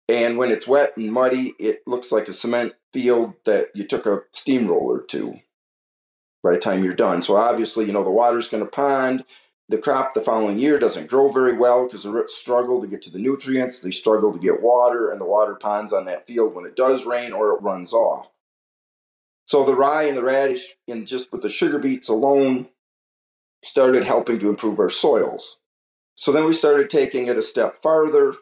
And 0.09 0.37
when 0.37 0.51
it's 0.51 0.69
wet 0.69 0.97
and 0.97 1.13
muddy, 1.13 1.55
it 1.59 1.83
looks 1.87 2.13
like 2.13 2.29
a 2.29 2.33
cement 2.33 2.75
field 2.93 3.35
that 3.45 3.69
you 3.75 3.87
took 3.87 4.07
a 4.07 4.23
steamroller 4.33 5.01
to 5.01 5.41
by 6.43 6.53
the 6.53 6.59
time 6.59 6.83
you're 6.85 6.95
done. 6.95 7.23
So 7.23 7.37
obviously, 7.37 7.87
you 7.87 7.93
know, 7.93 8.05
the 8.05 8.11
water's 8.11 8.49
going 8.49 8.65
to 8.65 8.71
pond. 8.71 9.25
The 9.69 9.79
crop 9.79 10.13
the 10.13 10.21
following 10.21 10.59
year 10.59 10.79
doesn't 10.79 11.09
grow 11.09 11.31
very 11.31 11.57
well 11.57 11.87
because 11.87 12.03
the 12.03 12.11
roots 12.11 12.35
struggle 12.35 12.81
to 12.81 12.87
get 12.87 13.01
to 13.03 13.11
the 13.11 13.19
nutrients. 13.19 13.81
They 13.81 13.93
struggle 13.93 14.33
to 14.33 14.39
get 14.39 14.61
water, 14.61 15.11
and 15.11 15.21
the 15.21 15.25
water 15.25 15.55
ponds 15.55 15.93
on 15.93 16.05
that 16.07 16.27
field 16.27 16.55
when 16.55 16.67
it 16.67 16.77
does 16.77 17.07
rain 17.07 17.33
or 17.33 17.55
it 17.55 17.63
runs 17.63 17.93
off. 17.93 18.29
So 19.47 19.65
the 19.65 19.77
rye 19.77 20.05
and 20.05 20.17
the 20.17 20.23
radish, 20.23 20.75
and 20.89 21.07
just 21.07 21.33
with 21.33 21.43
the 21.43 21.49
sugar 21.49 21.79
beets 21.79 22.09
alone, 22.09 22.69
started 23.63 24.05
helping 24.05 24.39
to 24.41 24.51
improve 24.51 24.79
our 24.79 24.91
soils. 24.91 25.59
So 26.17 26.33
then 26.33 26.45
we 26.45 26.53
started 26.53 26.91
taking 26.91 27.29
it 27.29 27.39
a 27.39 27.43
step 27.43 27.81
farther 27.83 28.35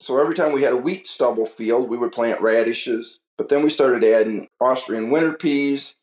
so 0.00 0.18
every 0.18 0.34
time 0.34 0.52
we 0.52 0.62
had 0.62 0.72
a 0.72 0.78
wheat 0.78 1.06
stubble 1.06 1.46
field, 1.46 1.88
we 1.88 1.98
would 1.98 2.12
plant 2.12 2.40
radishes. 2.40 3.20
But 3.36 3.48
then 3.48 3.62
we 3.62 3.70
started 3.70 4.02
adding 4.04 4.48
Austrian 4.60 5.10
winter 5.10 5.34
peas, 5.34 5.96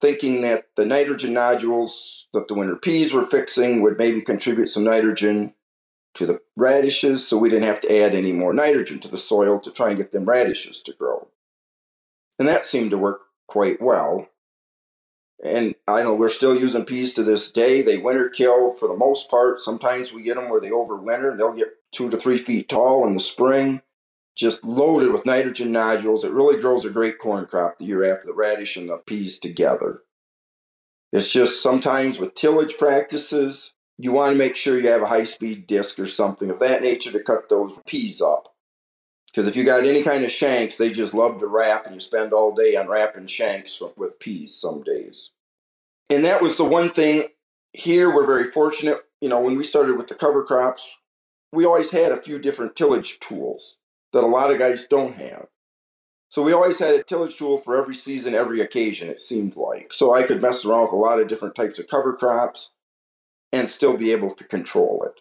thinking 0.00 0.40
that 0.42 0.66
the 0.76 0.86
nitrogen 0.86 1.32
nodules 1.32 2.26
that 2.32 2.48
the 2.48 2.54
winter 2.54 2.76
peas 2.76 3.12
were 3.12 3.26
fixing 3.26 3.82
would 3.82 3.98
maybe 3.98 4.22
contribute 4.22 4.68
some 4.68 4.84
nitrogen 4.84 5.54
to 6.14 6.26
the 6.26 6.40
radishes 6.56 7.26
so 7.26 7.38
we 7.38 7.48
didn't 7.48 7.64
have 7.64 7.80
to 7.80 8.02
add 8.02 8.14
any 8.14 8.32
more 8.32 8.52
nitrogen 8.52 8.98
to 9.00 9.08
the 9.08 9.18
soil 9.18 9.58
to 9.60 9.70
try 9.70 9.88
and 9.88 9.96
get 9.96 10.12
them 10.12 10.24
radishes 10.24 10.82
to 10.82 10.92
grow. 10.92 11.28
And 12.38 12.48
that 12.48 12.64
seemed 12.64 12.90
to 12.90 12.98
work 12.98 13.22
quite 13.46 13.80
well. 13.80 14.28
And 15.44 15.74
I 15.88 16.02
know 16.02 16.14
we're 16.14 16.28
still 16.28 16.56
using 16.56 16.84
peas 16.84 17.14
to 17.14 17.22
this 17.22 17.50
day. 17.50 17.82
They 17.82 17.98
winter 17.98 18.28
kill 18.28 18.74
for 18.74 18.88
the 18.88 18.96
most 18.96 19.30
part. 19.30 19.58
Sometimes 19.58 20.12
we 20.12 20.22
get 20.22 20.36
them 20.36 20.48
where 20.48 20.60
they 20.60 20.70
overwinter. 20.70 21.32
And 21.32 21.40
they'll 21.40 21.54
get 21.54 21.74
two 21.92 22.10
to 22.10 22.16
three 22.16 22.38
feet 22.38 22.68
tall 22.68 23.06
in 23.06 23.14
the 23.14 23.20
spring, 23.20 23.82
just 24.34 24.64
loaded 24.64 25.12
with 25.12 25.26
nitrogen 25.26 25.72
nodules. 25.72 26.24
It 26.24 26.32
really 26.32 26.60
grows 26.60 26.84
a 26.84 26.90
great 26.90 27.18
corn 27.18 27.46
crop 27.46 27.78
the 27.78 27.84
year 27.84 28.04
after 28.04 28.26
the 28.26 28.34
radish 28.34 28.76
and 28.76 28.88
the 28.88 28.98
peas 28.98 29.38
together. 29.38 30.02
It's 31.12 31.30
just 31.30 31.62
sometimes 31.62 32.18
with 32.18 32.34
tillage 32.34 32.78
practices, 32.78 33.74
you 33.98 34.12
want 34.12 34.32
to 34.32 34.38
make 34.38 34.56
sure 34.56 34.78
you 34.78 34.88
have 34.88 35.02
a 35.02 35.06
high 35.06 35.24
speed 35.24 35.66
disc 35.66 35.98
or 35.98 36.06
something 36.06 36.50
of 36.50 36.58
that 36.60 36.82
nature 36.82 37.12
to 37.12 37.20
cut 37.20 37.50
those 37.50 37.78
peas 37.86 38.22
up. 38.22 38.54
Because 39.26 39.46
if 39.46 39.56
you 39.56 39.64
got 39.64 39.84
any 39.84 40.02
kind 40.02 40.24
of 40.24 40.30
shanks, 40.30 40.76
they 40.76 40.90
just 40.92 41.14
love 41.14 41.38
to 41.40 41.46
wrap, 41.46 41.86
and 41.86 41.94
you 41.94 42.00
spend 42.00 42.32
all 42.32 42.54
day 42.54 42.74
unwrapping 42.74 43.26
shanks 43.26 43.82
with 43.96 44.18
peas 44.18 44.54
some 44.54 44.82
days. 44.82 45.32
And 46.10 46.24
that 46.24 46.42
was 46.42 46.56
the 46.56 46.64
one 46.64 46.90
thing 46.90 47.28
here 47.72 48.14
we're 48.14 48.26
very 48.26 48.50
fortunate. 48.50 48.98
You 49.20 49.28
know, 49.28 49.40
when 49.40 49.56
we 49.56 49.64
started 49.64 49.96
with 49.96 50.08
the 50.08 50.14
cover 50.14 50.44
crops, 50.44 50.98
we 51.52 51.64
always 51.64 51.90
had 51.90 52.12
a 52.12 52.22
few 52.22 52.38
different 52.38 52.74
tillage 52.74 53.20
tools 53.20 53.76
that 54.12 54.24
a 54.24 54.26
lot 54.26 54.50
of 54.50 54.58
guys 54.58 54.86
don't 54.86 55.14
have. 55.16 55.46
So 56.28 56.42
we 56.42 56.52
always 56.52 56.78
had 56.78 56.94
a 56.94 57.02
tillage 57.02 57.36
tool 57.36 57.58
for 57.58 57.76
every 57.76 57.94
season, 57.94 58.34
every 58.34 58.60
occasion, 58.62 59.10
it 59.10 59.20
seemed 59.20 59.54
like. 59.54 59.92
So 59.92 60.14
I 60.14 60.22
could 60.22 60.40
mess 60.40 60.64
around 60.64 60.84
with 60.84 60.92
a 60.92 60.96
lot 60.96 61.20
of 61.20 61.28
different 61.28 61.54
types 61.54 61.78
of 61.78 61.88
cover 61.88 62.14
crops 62.14 62.70
and 63.52 63.68
still 63.68 63.98
be 63.98 64.12
able 64.12 64.34
to 64.34 64.44
control 64.44 65.04
it. 65.04 65.20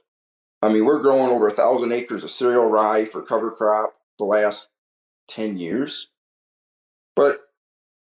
I 0.61 0.69
mean, 0.69 0.85
we're 0.85 1.01
growing 1.01 1.29
over 1.29 1.47
a 1.47 1.51
thousand 1.51 1.91
acres 1.91 2.23
of 2.23 2.29
cereal 2.29 2.65
rye 2.65 3.03
for 3.03 3.21
cover 3.21 3.51
crop 3.51 3.95
the 4.17 4.25
last 4.25 4.69
10 5.27 5.57
years. 5.57 6.11
But 7.15 7.41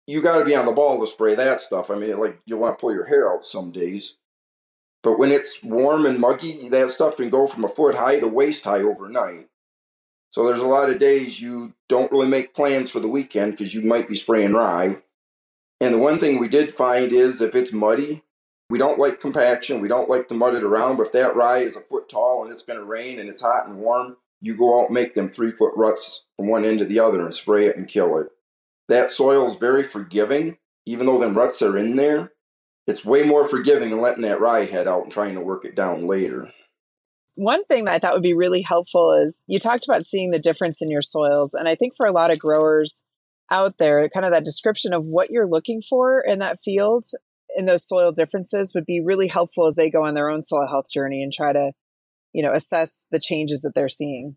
you 0.07 0.21
got 0.21 0.39
to 0.39 0.45
be 0.45 0.55
on 0.55 0.65
the 0.65 0.71
ball 0.71 0.99
to 1.01 1.07
spray 1.07 1.35
that 1.35 1.59
stuff. 1.59 1.89
I 1.91 1.95
mean, 1.95 2.17
like 2.17 2.39
you 2.45 2.57
want 2.57 2.77
to 2.77 2.81
pull 2.81 2.93
your 2.93 3.07
hair 3.07 3.29
out 3.29 3.45
some 3.45 3.71
days. 3.71 4.15
But 5.05 5.19
when 5.19 5.31
it's 5.31 5.61
warm 5.61 6.07
and 6.07 6.19
muggy, 6.19 6.67
that 6.69 6.89
stuff 6.89 7.17
can 7.17 7.29
go 7.29 7.45
from 7.45 7.63
a 7.63 7.69
foot 7.69 7.93
high 7.93 8.19
to 8.19 8.27
waist 8.27 8.63
high 8.63 8.81
overnight. 8.81 9.47
So 10.31 10.47
there's 10.47 10.63
a 10.63 10.67
lot 10.67 10.89
of 10.89 10.97
days 10.97 11.39
you 11.39 11.75
don't 11.87 12.11
really 12.11 12.27
make 12.27 12.55
plans 12.55 12.89
for 12.89 12.99
the 12.99 13.07
weekend 13.07 13.51
because 13.51 13.71
you 13.71 13.83
might 13.83 14.09
be 14.09 14.15
spraying 14.15 14.53
rye. 14.53 14.97
And 15.79 15.93
the 15.93 15.99
one 15.99 16.17
thing 16.17 16.39
we 16.39 16.47
did 16.47 16.73
find 16.73 17.13
is 17.13 17.39
if 17.39 17.53
it's 17.53 17.71
muddy, 17.71 18.23
we 18.71 18.79
don't 18.79 18.97
like 18.97 19.21
compaction. 19.21 19.79
We 19.79 19.87
don't 19.87 20.09
like 20.09 20.27
to 20.29 20.33
mud 20.33 20.55
it 20.55 20.63
around. 20.63 20.97
But 20.97 21.05
if 21.05 21.11
that 21.11 21.35
rye 21.35 21.59
is 21.59 21.75
a 21.75 21.81
foot 21.81 22.09
tall 22.09 22.41
and 22.41 22.51
it's 22.51 22.63
going 22.63 22.79
to 22.79 22.83
rain 22.83 23.19
and 23.19 23.29
it's 23.29 23.43
hot 23.43 23.67
and 23.67 23.77
warm, 23.77 24.17
you 24.41 24.57
go 24.57 24.81
out 24.81 24.85
and 24.85 24.95
make 24.95 25.13
them 25.13 25.29
three 25.29 25.51
foot 25.51 25.73
ruts 25.75 26.25
from 26.35 26.47
one 26.47 26.65
end 26.65 26.79
to 26.79 26.85
the 26.85 26.99
other 26.99 27.23
and 27.23 27.33
spray 27.35 27.67
it 27.67 27.77
and 27.77 27.87
kill 27.87 28.17
it. 28.17 28.29
That 28.89 29.11
soil 29.11 29.45
is 29.45 29.53
very 29.53 29.83
forgiving, 29.83 30.57
even 30.87 31.05
though 31.05 31.19
them 31.19 31.37
ruts 31.37 31.61
are 31.61 31.77
in 31.77 31.95
there. 31.95 32.31
It's 32.87 33.03
way 33.03 33.23
more 33.23 33.47
forgiving 33.47 33.89
than 33.89 34.01
letting 34.01 34.23
that 34.23 34.39
rye 34.39 34.65
head 34.65 34.87
out 34.87 35.03
and 35.03 35.11
trying 35.11 35.35
to 35.35 35.41
work 35.41 35.65
it 35.65 35.75
down 35.75 36.07
later. 36.07 36.51
One 37.35 37.65
thing 37.65 37.85
that 37.85 37.95
I 37.95 37.99
thought 37.99 38.13
would 38.13 38.23
be 38.23 38.33
really 38.33 38.61
helpful 38.61 39.11
is 39.11 39.43
you 39.47 39.59
talked 39.59 39.85
about 39.85 40.03
seeing 40.03 40.31
the 40.31 40.39
difference 40.39 40.81
in 40.81 40.89
your 40.89 41.01
soils. 41.01 41.53
And 41.53 41.67
I 41.67 41.75
think 41.75 41.93
for 41.95 42.05
a 42.05 42.13
lot 42.13 42.31
of 42.31 42.39
growers 42.39 43.03
out 43.51 43.77
there, 43.77 44.07
kind 44.09 44.25
of 44.25 44.31
that 44.31 44.45
description 44.45 44.93
of 44.93 45.03
what 45.05 45.29
you're 45.31 45.49
looking 45.49 45.81
for 45.81 46.23
in 46.25 46.39
that 46.39 46.57
field 46.63 47.03
in 47.57 47.65
those 47.65 47.87
soil 47.87 48.11
differences 48.11 48.73
would 48.73 48.85
be 48.85 49.01
really 49.03 49.27
helpful 49.27 49.67
as 49.67 49.75
they 49.75 49.89
go 49.89 50.05
on 50.05 50.13
their 50.13 50.29
own 50.29 50.41
soil 50.41 50.67
health 50.67 50.89
journey 50.91 51.21
and 51.21 51.33
try 51.33 51.53
to 51.53 51.73
you 52.35 52.43
know, 52.43 52.51
assess 52.51 53.07
the 53.11 53.19
changes 53.19 53.61
that 53.61 53.71
they're 53.73 53.87
seeing? 53.87 54.35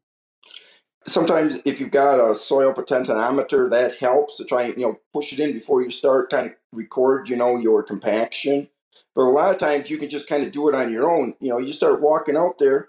Sometimes 1.09 1.59
if 1.65 1.81
you've 1.81 1.91
got 1.91 2.21
a 2.21 2.35
soil 2.35 2.75
penetrometer, 2.75 3.71
that 3.71 3.97
helps 3.99 4.37
to 4.37 4.45
try 4.45 4.65
and, 4.65 4.77
you 4.77 4.83
know, 4.83 5.01
push 5.13 5.33
it 5.33 5.41
in 5.41 5.53
before 5.53 5.83
you 5.83 5.91
start 5.91 6.31
kind 6.31 6.49
of 6.49 6.53
record, 6.73 7.29
you 7.29 7.37
know, 7.37 7.57
your 7.57 7.83
compaction. 7.83 8.69
But 9.15 9.23
a 9.23 9.31
lot 9.31 9.53
of 9.53 9.59
times 9.59 9.91
you 9.91 9.99
can 9.99 10.09
just 10.09 10.29
kind 10.29 10.45
of 10.45 10.53
do 10.53 10.69
it 10.69 10.75
on 10.75 10.93
your 10.93 11.11
own. 11.11 11.35
You 11.41 11.49
know, 11.49 11.59
you 11.59 11.73
start 11.73 12.01
walking 12.01 12.37
out 12.37 12.59
there 12.59 12.89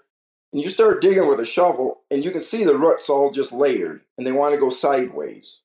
and 0.52 0.62
you 0.62 0.68
start 0.68 1.00
digging 1.00 1.28
with 1.28 1.40
a 1.40 1.46
shovel 1.46 2.02
and 2.10 2.24
you 2.24 2.30
can 2.30 2.42
see 2.42 2.64
the 2.64 2.76
roots 2.76 3.08
all 3.08 3.30
just 3.30 3.52
layered 3.52 4.02
and 4.18 4.26
they 4.26 4.32
want 4.32 4.54
to 4.54 4.60
go 4.60 4.70
sideways. 4.70 5.62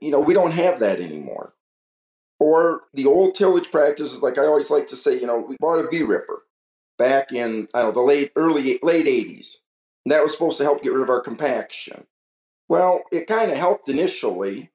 You 0.00 0.10
know, 0.10 0.20
we 0.20 0.34
don't 0.34 0.52
have 0.52 0.80
that 0.80 1.00
anymore. 1.00 1.54
Or 2.38 2.82
the 2.94 3.06
old 3.06 3.34
tillage 3.34 3.70
practices, 3.70 4.22
like 4.22 4.38
I 4.38 4.46
always 4.46 4.70
like 4.70 4.88
to 4.88 4.96
say, 4.96 5.18
you 5.18 5.26
know, 5.26 5.38
we 5.38 5.56
bought 5.60 5.78
a 5.78 5.88
V 5.88 6.02
ripper 6.02 6.42
back 6.98 7.32
in 7.32 7.68
I 7.74 7.82
don't 7.82 7.94
know 7.94 8.00
the 8.00 8.06
late 8.06 8.32
early 8.36 8.78
late 8.82 9.06
80s. 9.06 9.56
That 10.06 10.22
was 10.22 10.32
supposed 10.32 10.58
to 10.58 10.64
help 10.64 10.82
get 10.82 10.92
rid 10.92 11.02
of 11.02 11.10
our 11.10 11.20
compaction. 11.20 12.06
Well, 12.68 13.02
it 13.12 13.26
kind 13.26 13.50
of 13.50 13.56
helped 13.56 13.88
initially, 13.88 14.70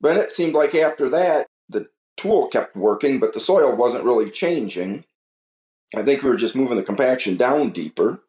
but 0.00 0.16
it 0.16 0.30
seemed 0.30 0.54
like 0.54 0.74
after 0.74 1.08
that 1.10 1.46
the 1.68 1.88
tool 2.16 2.48
kept 2.48 2.76
working, 2.76 3.18
but 3.18 3.32
the 3.32 3.40
soil 3.40 3.74
wasn't 3.74 4.04
really 4.04 4.30
changing. 4.30 5.04
I 5.96 6.02
think 6.02 6.22
we 6.22 6.30
were 6.30 6.36
just 6.36 6.56
moving 6.56 6.76
the 6.76 6.82
compaction 6.82 7.36
down 7.36 7.70
deeper. 7.70 8.22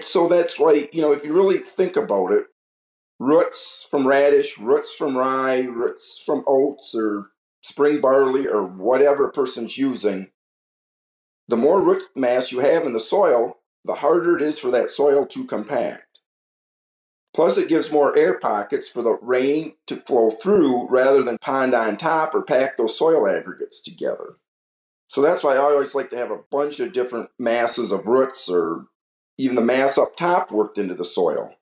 So 0.00 0.28
that's 0.28 0.58
why, 0.58 0.88
you 0.92 1.00
know, 1.00 1.12
if 1.12 1.24
you 1.24 1.32
really 1.32 1.58
think 1.58 1.96
about 1.96 2.32
it, 2.32 2.46
roots 3.18 3.86
from 3.90 4.06
radish, 4.06 4.58
roots 4.58 4.94
from 4.94 5.16
rye, 5.16 5.60
roots 5.60 6.22
from 6.24 6.42
oats 6.46 6.94
or 6.94 7.30
spring 7.62 8.00
barley 8.00 8.48
or 8.48 8.64
whatever 8.64 9.28
person's 9.28 9.78
using, 9.78 10.30
the 11.48 11.56
more 11.56 11.80
root 11.80 12.02
mass 12.16 12.50
you 12.50 12.60
have 12.60 12.84
in 12.84 12.92
the 12.92 13.00
soil, 13.00 13.58
the 13.84 13.94
harder 13.94 14.36
it 14.36 14.42
is 14.42 14.58
for 14.58 14.70
that 14.70 14.90
soil 14.90 15.26
to 15.26 15.44
compact. 15.44 16.20
Plus, 17.34 17.56
it 17.56 17.68
gives 17.68 17.90
more 17.90 18.16
air 18.16 18.38
pockets 18.38 18.88
for 18.88 19.02
the 19.02 19.18
rain 19.22 19.74
to 19.86 19.96
flow 19.96 20.30
through 20.30 20.86
rather 20.88 21.22
than 21.22 21.38
pond 21.38 21.74
on 21.74 21.96
top 21.96 22.34
or 22.34 22.42
pack 22.42 22.76
those 22.76 22.96
soil 22.96 23.26
aggregates 23.26 23.80
together. 23.80 24.36
So 25.08 25.22
that's 25.22 25.42
why 25.42 25.54
I 25.54 25.58
always 25.58 25.94
like 25.94 26.10
to 26.10 26.16
have 26.16 26.30
a 26.30 26.40
bunch 26.50 26.78
of 26.80 26.92
different 26.92 27.30
masses 27.38 27.90
of 27.90 28.06
roots 28.06 28.48
or 28.48 28.86
even 29.38 29.56
the 29.56 29.62
mass 29.62 29.96
up 29.96 30.16
top 30.16 30.50
worked 30.50 30.78
into 30.78 30.94
the 30.94 31.04
soil. 31.04 31.54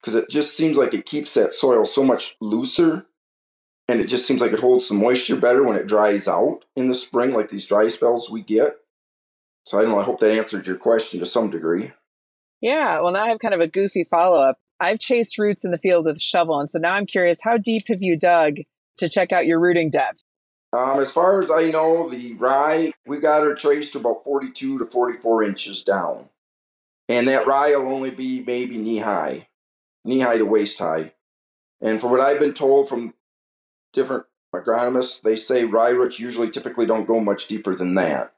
Because 0.00 0.14
it 0.14 0.28
just 0.28 0.56
seems 0.56 0.76
like 0.76 0.94
it 0.94 1.06
keeps 1.06 1.34
that 1.34 1.52
soil 1.52 1.84
so 1.84 2.04
much 2.04 2.36
looser 2.40 3.06
and 3.88 4.00
it 4.00 4.06
just 4.06 4.26
seems 4.26 4.40
like 4.40 4.52
it 4.52 4.60
holds 4.60 4.86
some 4.86 4.98
moisture 4.98 5.36
better 5.36 5.62
when 5.62 5.76
it 5.76 5.86
dries 5.86 6.26
out 6.26 6.64
in 6.74 6.88
the 6.88 6.94
spring, 6.94 7.32
like 7.32 7.50
these 7.50 7.66
dry 7.66 7.88
spells 7.88 8.28
we 8.28 8.42
get. 8.42 8.76
So 9.66 9.78
I 9.78 9.82
don't 9.82 9.90
know. 9.90 9.98
I 9.98 10.04
hope 10.04 10.20
that 10.20 10.32
answered 10.32 10.66
your 10.66 10.76
question 10.76 11.18
to 11.20 11.26
some 11.26 11.50
degree. 11.50 11.92
Yeah. 12.60 13.00
Well, 13.00 13.12
now 13.12 13.24
I 13.24 13.28
have 13.28 13.40
kind 13.40 13.52
of 13.52 13.60
a 13.60 13.68
goofy 13.68 14.04
follow 14.04 14.40
up. 14.40 14.58
I've 14.78 15.00
chased 15.00 15.38
roots 15.38 15.64
in 15.64 15.72
the 15.72 15.78
field 15.78 16.04
with 16.04 16.16
a 16.16 16.20
shovel, 16.20 16.58
and 16.58 16.70
so 16.70 16.78
now 16.78 16.94
I'm 16.94 17.06
curious: 17.06 17.42
how 17.42 17.56
deep 17.56 17.84
have 17.88 18.02
you 18.02 18.16
dug 18.16 18.56
to 18.98 19.08
check 19.08 19.32
out 19.32 19.46
your 19.46 19.58
rooting 19.58 19.90
depth? 19.90 20.22
Um, 20.72 21.00
as 21.00 21.10
far 21.10 21.40
as 21.40 21.50
I 21.50 21.70
know, 21.70 22.08
the 22.08 22.34
rye 22.34 22.92
we 23.06 23.18
got 23.18 23.44
her 23.44 23.54
traced 23.54 23.94
to 23.94 23.98
about 23.98 24.24
42 24.24 24.78
to 24.78 24.86
44 24.86 25.42
inches 25.44 25.82
down, 25.82 26.28
and 27.08 27.26
that 27.28 27.46
rye 27.46 27.74
will 27.76 27.92
only 27.92 28.10
be 28.10 28.44
maybe 28.46 28.76
knee 28.76 28.98
high, 28.98 29.48
knee 30.04 30.20
high 30.20 30.38
to 30.38 30.44
waist 30.44 30.78
high. 30.78 31.14
And 31.80 32.00
from 32.00 32.10
what 32.10 32.20
I've 32.20 32.40
been 32.40 32.54
told 32.54 32.88
from 32.88 33.14
different 33.92 34.26
agronomists, 34.54 35.22
they 35.22 35.36
say 35.36 35.64
rye 35.64 35.90
roots 35.90 36.20
usually 36.20 36.50
typically 36.50 36.86
don't 36.86 37.06
go 37.06 37.20
much 37.20 37.48
deeper 37.48 37.74
than 37.74 37.94
that. 37.94 38.35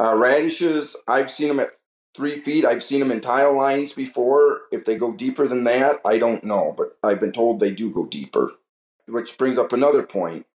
Uh, 0.00 0.16
radishes, 0.16 0.96
I've 1.06 1.30
seen 1.30 1.48
them 1.48 1.60
at 1.60 1.72
three 2.16 2.40
feet. 2.40 2.64
I've 2.64 2.82
seen 2.82 3.00
them 3.00 3.10
in 3.10 3.20
tile 3.20 3.54
lines 3.54 3.92
before. 3.92 4.62
If 4.72 4.86
they 4.86 4.96
go 4.96 5.12
deeper 5.12 5.46
than 5.46 5.64
that, 5.64 6.00
I 6.06 6.18
don't 6.18 6.42
know, 6.42 6.74
but 6.76 6.96
I've 7.02 7.20
been 7.20 7.32
told 7.32 7.60
they 7.60 7.70
do 7.70 7.90
go 7.90 8.06
deeper. 8.06 8.52
Which 9.06 9.36
brings 9.36 9.58
up 9.58 9.72
another 9.72 10.02
point. 10.02 10.46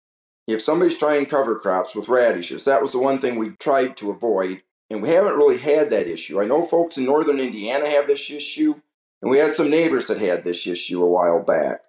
If 0.47 0.61
somebody's 0.61 0.97
trying 0.97 1.27
cover 1.27 1.59
crops 1.59 1.93
with 1.93 2.09
radishes, 2.09 2.65
that 2.65 2.81
was 2.81 2.91
the 2.91 2.99
one 2.99 3.19
thing 3.19 3.37
we 3.37 3.51
tried 3.51 3.97
to 3.97 4.11
avoid, 4.11 4.63
and 4.89 5.01
we 5.01 5.09
haven't 5.09 5.37
really 5.37 5.57
had 5.57 5.91
that 5.91 6.07
issue. 6.07 6.41
I 6.41 6.45
know 6.45 6.65
folks 6.65 6.97
in 6.97 7.05
northern 7.05 7.39
Indiana 7.39 7.87
have 7.89 8.07
this 8.07 8.29
issue, 8.31 8.75
and 9.21 9.29
we 9.29 9.37
had 9.37 9.53
some 9.53 9.69
neighbors 9.69 10.07
that 10.07 10.19
had 10.19 10.43
this 10.43 10.65
issue 10.65 11.03
a 11.03 11.09
while 11.09 11.43
back. 11.43 11.81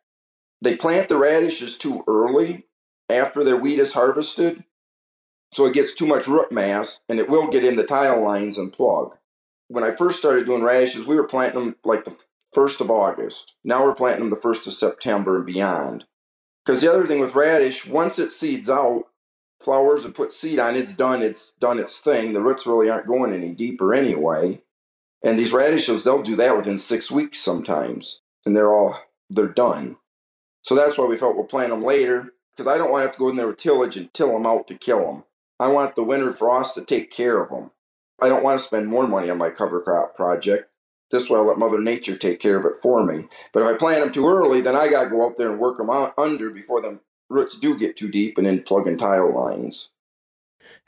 They 0.60 0.76
plant 0.76 1.08
the 1.08 1.16
radishes 1.18 1.78
too 1.78 2.02
early 2.06 2.66
after 3.08 3.44
their 3.44 3.56
wheat 3.56 3.78
is 3.78 3.92
harvested, 3.92 4.64
so 5.56 5.64
it 5.64 5.72
gets 5.72 5.94
too 5.94 6.06
much 6.06 6.28
root 6.28 6.52
mass 6.52 7.00
and 7.08 7.18
it 7.18 7.30
will 7.30 7.48
get 7.48 7.64
in 7.64 7.76
the 7.76 7.82
tile 7.82 8.20
lines 8.20 8.58
and 8.58 8.70
plug. 8.70 9.16
When 9.68 9.82
I 9.82 9.92
first 9.92 10.18
started 10.18 10.44
doing 10.44 10.62
radishes, 10.62 11.06
we 11.06 11.16
were 11.16 11.24
planting 11.24 11.58
them 11.58 11.76
like 11.82 12.04
the 12.04 12.14
1st 12.54 12.82
of 12.82 12.90
August. 12.90 13.56
Now 13.64 13.82
we're 13.82 13.94
planting 13.94 14.20
them 14.20 14.28
the 14.28 14.36
1st 14.36 14.66
of 14.66 14.74
September 14.74 15.36
and 15.38 15.46
beyond. 15.46 16.04
Because 16.62 16.82
the 16.82 16.92
other 16.92 17.06
thing 17.06 17.20
with 17.20 17.34
radish, 17.34 17.86
once 17.86 18.18
it 18.18 18.32
seeds 18.32 18.68
out, 18.68 19.04
flowers 19.58 20.04
and 20.04 20.14
put 20.14 20.34
seed 20.34 20.58
on, 20.58 20.76
it's 20.76 20.92
done, 20.92 21.22
it's 21.22 21.52
done 21.52 21.78
its 21.78 22.00
thing. 22.00 22.34
The 22.34 22.42
roots 22.42 22.66
really 22.66 22.90
aren't 22.90 23.06
going 23.06 23.32
any 23.32 23.54
deeper 23.54 23.94
anyway. 23.94 24.60
And 25.24 25.38
these 25.38 25.54
radishes, 25.54 26.04
they'll 26.04 26.22
do 26.22 26.36
that 26.36 26.54
within 26.54 26.78
six 26.78 27.10
weeks 27.10 27.38
sometimes. 27.38 28.20
And 28.44 28.54
they're 28.54 28.74
all, 28.74 29.00
they're 29.30 29.48
done. 29.48 29.96
So 30.60 30.74
that's 30.74 30.98
why 30.98 31.06
we 31.06 31.16
felt 31.16 31.34
we'll 31.34 31.46
plant 31.46 31.70
them 31.70 31.82
later. 31.82 32.34
because 32.54 32.70
I 32.70 32.76
don't 32.76 32.90
want 32.90 33.04
to 33.04 33.06
have 33.06 33.14
to 33.14 33.20
go 33.20 33.30
in 33.30 33.36
there 33.36 33.46
with 33.46 33.56
tillage 33.56 33.96
and 33.96 34.12
till 34.12 34.32
them 34.34 34.44
out 34.44 34.68
to 34.68 34.74
kill 34.74 35.00
them. 35.06 35.22
I 35.58 35.68
want 35.68 35.96
the 35.96 36.04
winter 36.04 36.32
frost 36.32 36.74
to 36.74 36.84
take 36.84 37.10
care 37.10 37.42
of 37.42 37.50
them. 37.50 37.70
I 38.20 38.28
don't 38.28 38.42
want 38.42 38.58
to 38.58 38.64
spend 38.64 38.88
more 38.88 39.06
money 39.06 39.30
on 39.30 39.38
my 39.38 39.50
cover 39.50 39.80
crop 39.80 40.14
project. 40.14 40.70
This 41.10 41.30
way, 41.30 41.38
I'll 41.38 41.46
let 41.46 41.58
Mother 41.58 41.80
Nature 41.80 42.16
take 42.16 42.40
care 42.40 42.56
of 42.58 42.64
it 42.64 42.80
for 42.82 43.04
me. 43.04 43.28
But 43.52 43.62
if 43.62 43.68
I 43.68 43.78
plant 43.78 44.02
them 44.02 44.12
too 44.12 44.26
early, 44.26 44.60
then 44.60 44.74
I 44.74 44.88
got 44.88 45.04
to 45.04 45.10
go 45.10 45.24
out 45.24 45.36
there 45.36 45.50
and 45.50 45.60
work 45.60 45.76
them 45.76 45.90
out 45.90 46.14
under 46.18 46.50
before 46.50 46.80
the 46.80 47.00
roots 47.28 47.58
do 47.58 47.78
get 47.78 47.96
too 47.96 48.10
deep 48.10 48.38
and 48.38 48.46
then 48.46 48.62
plug 48.62 48.86
in 48.86 48.96
tile 48.96 49.32
lines. 49.32 49.90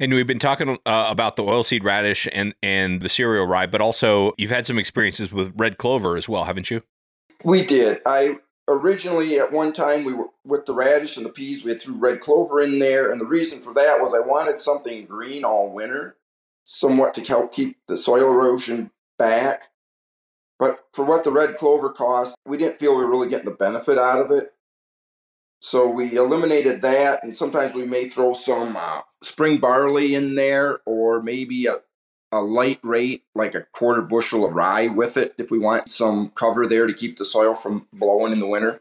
And 0.01 0.13
we've 0.13 0.27
been 0.27 0.39
talking 0.39 0.79
uh, 0.87 1.07
about 1.09 1.37
the 1.37 1.43
oilseed 1.43 1.85
radish 1.85 2.29
and, 2.33 2.55
and 2.63 3.01
the 3.01 3.09
cereal 3.09 3.47
rye, 3.47 3.67
but 3.67 3.81
also 3.81 4.33
you've 4.39 4.51
had 4.51 4.67
some 4.67 4.79
experiences 4.79 5.33
with 5.33 5.53
red 5.57 5.79
clover 5.79 6.17
as 6.17 6.29
well, 6.29 6.45
haven't 6.45 6.71
you? 6.71 6.83
We 7.45 7.65
did. 7.65 8.01
I 8.07 8.39
originally 8.69 9.39
at 9.39 9.51
one 9.51 9.73
time 9.73 10.05
we 10.05 10.13
were 10.13 10.29
with 10.45 10.67
the 10.67 10.75
radish 10.75 11.17
and 11.17 11.27
the 11.27 11.31
peas 11.31 11.65
we 11.65 11.75
threw 11.75 11.95
red 11.95 12.21
clover 12.21 12.61
in 12.61 12.79
there 12.79 13.11
and 13.11 13.21
the 13.21 13.27
reason 13.27 13.61
for 13.61 13.75
that 13.75 14.01
was 14.01 14.15
i 14.15 14.21
wanted 14.21 14.61
something 14.61 15.07
green 15.07 15.45
all 15.45 15.73
winter 15.73 16.19
somewhat 16.71 17.15
to 17.15 17.25
help 17.25 17.55
keep 17.55 17.79
the 17.89 17.97
soil 17.97 18.31
erosion 18.31 18.91
back. 19.19 19.71
But 20.59 20.81
for 20.93 21.05
what 21.05 21.25
the 21.25 21.33
red 21.33 21.57
clover 21.57 21.89
cost 21.91 22.37
we 22.47 22.59
didn't 22.59 22.79
feel 22.79 22.97
we 22.97 23.05
were 23.05 23.11
really 23.11 23.29
getting 23.29 23.47
the 23.47 23.53
benefit 23.53 23.99
out 23.99 24.21
of 24.21 24.31
it. 24.31 24.53
So 25.61 25.89
we 25.89 26.17
eliminated 26.17 26.83
that 26.83 27.25
and 27.25 27.35
sometimes 27.35 27.75
we 27.75 27.85
may 27.85 28.07
throw 28.07 28.35
some 28.35 28.77
uh, 28.77 29.01
spring 29.23 29.59
barley 29.59 30.15
in 30.15 30.35
there 30.35 30.81
or 30.85 31.23
maybe 31.23 31.67
a, 31.67 31.77
a 32.31 32.41
light 32.41 32.81
rate, 32.83 33.25
like 33.35 33.55
a 33.55 33.67
quarter 33.73 34.03
bushel 34.03 34.45
of 34.45 34.53
rye 34.53 34.87
with 34.87 35.17
it, 35.17 35.35
if 35.39 35.51
we 35.51 35.59
want 35.59 35.91
some 35.91 36.31
cover 36.31 36.67
there 36.67 36.87
to 36.87 36.95
keep 36.95 37.17
the 37.17 37.25
soil 37.25 37.55
from 37.55 37.87
blowing 37.93 38.33
in 38.33 38.41
the 38.41 38.47
winter. 38.47 38.81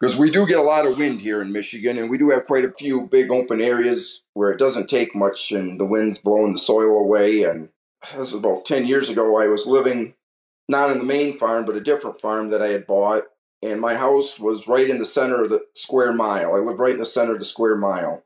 Because 0.00 0.16
we 0.18 0.30
do 0.30 0.46
get 0.46 0.58
a 0.58 0.62
lot 0.62 0.86
of 0.86 0.98
wind 0.98 1.20
here 1.20 1.40
in 1.40 1.52
Michigan, 1.52 1.98
and 1.98 2.10
we 2.10 2.18
do 2.18 2.30
have 2.30 2.46
quite 2.46 2.64
a 2.64 2.72
few 2.72 3.02
big 3.02 3.30
open 3.30 3.60
areas 3.60 4.22
where 4.34 4.50
it 4.50 4.58
doesn't 4.58 4.88
take 4.88 5.14
much, 5.14 5.52
and 5.52 5.78
the 5.78 5.84
wind's 5.84 6.18
blowing 6.18 6.52
the 6.52 6.58
soil 6.58 6.98
away. 6.98 7.44
And 7.44 7.68
this 8.02 8.32
was 8.32 8.34
about 8.34 8.66
10 8.66 8.86
years 8.86 9.08
ago. 9.08 9.38
I 9.38 9.46
was 9.46 9.66
living 9.66 10.14
not 10.68 10.90
in 10.90 10.98
the 10.98 11.04
main 11.04 11.38
farm, 11.38 11.64
but 11.64 11.76
a 11.76 11.80
different 11.80 12.20
farm 12.20 12.50
that 12.50 12.60
I 12.60 12.68
had 12.68 12.86
bought. 12.86 13.24
And 13.62 13.80
my 13.80 13.94
house 13.94 14.38
was 14.38 14.68
right 14.68 14.90
in 14.90 14.98
the 14.98 15.06
center 15.06 15.42
of 15.42 15.48
the 15.48 15.64
square 15.74 16.12
mile. 16.12 16.54
I 16.54 16.58
lived 16.58 16.80
right 16.80 16.92
in 16.92 16.98
the 16.98 17.06
center 17.06 17.32
of 17.32 17.38
the 17.38 17.44
square 17.44 17.76
mile. 17.76 18.24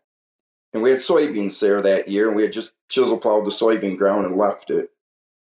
And 0.72 0.82
we 0.82 0.90
had 0.90 1.00
soybeans 1.00 1.58
there 1.60 1.80
that 1.80 2.08
year, 2.08 2.28
and 2.28 2.36
we 2.36 2.42
had 2.42 2.52
just 2.52 2.72
chisel 2.88 3.18
plowed 3.18 3.46
the 3.46 3.50
soybean 3.50 3.96
ground 3.96 4.26
and 4.26 4.36
left 4.36 4.70
it. 4.70 4.90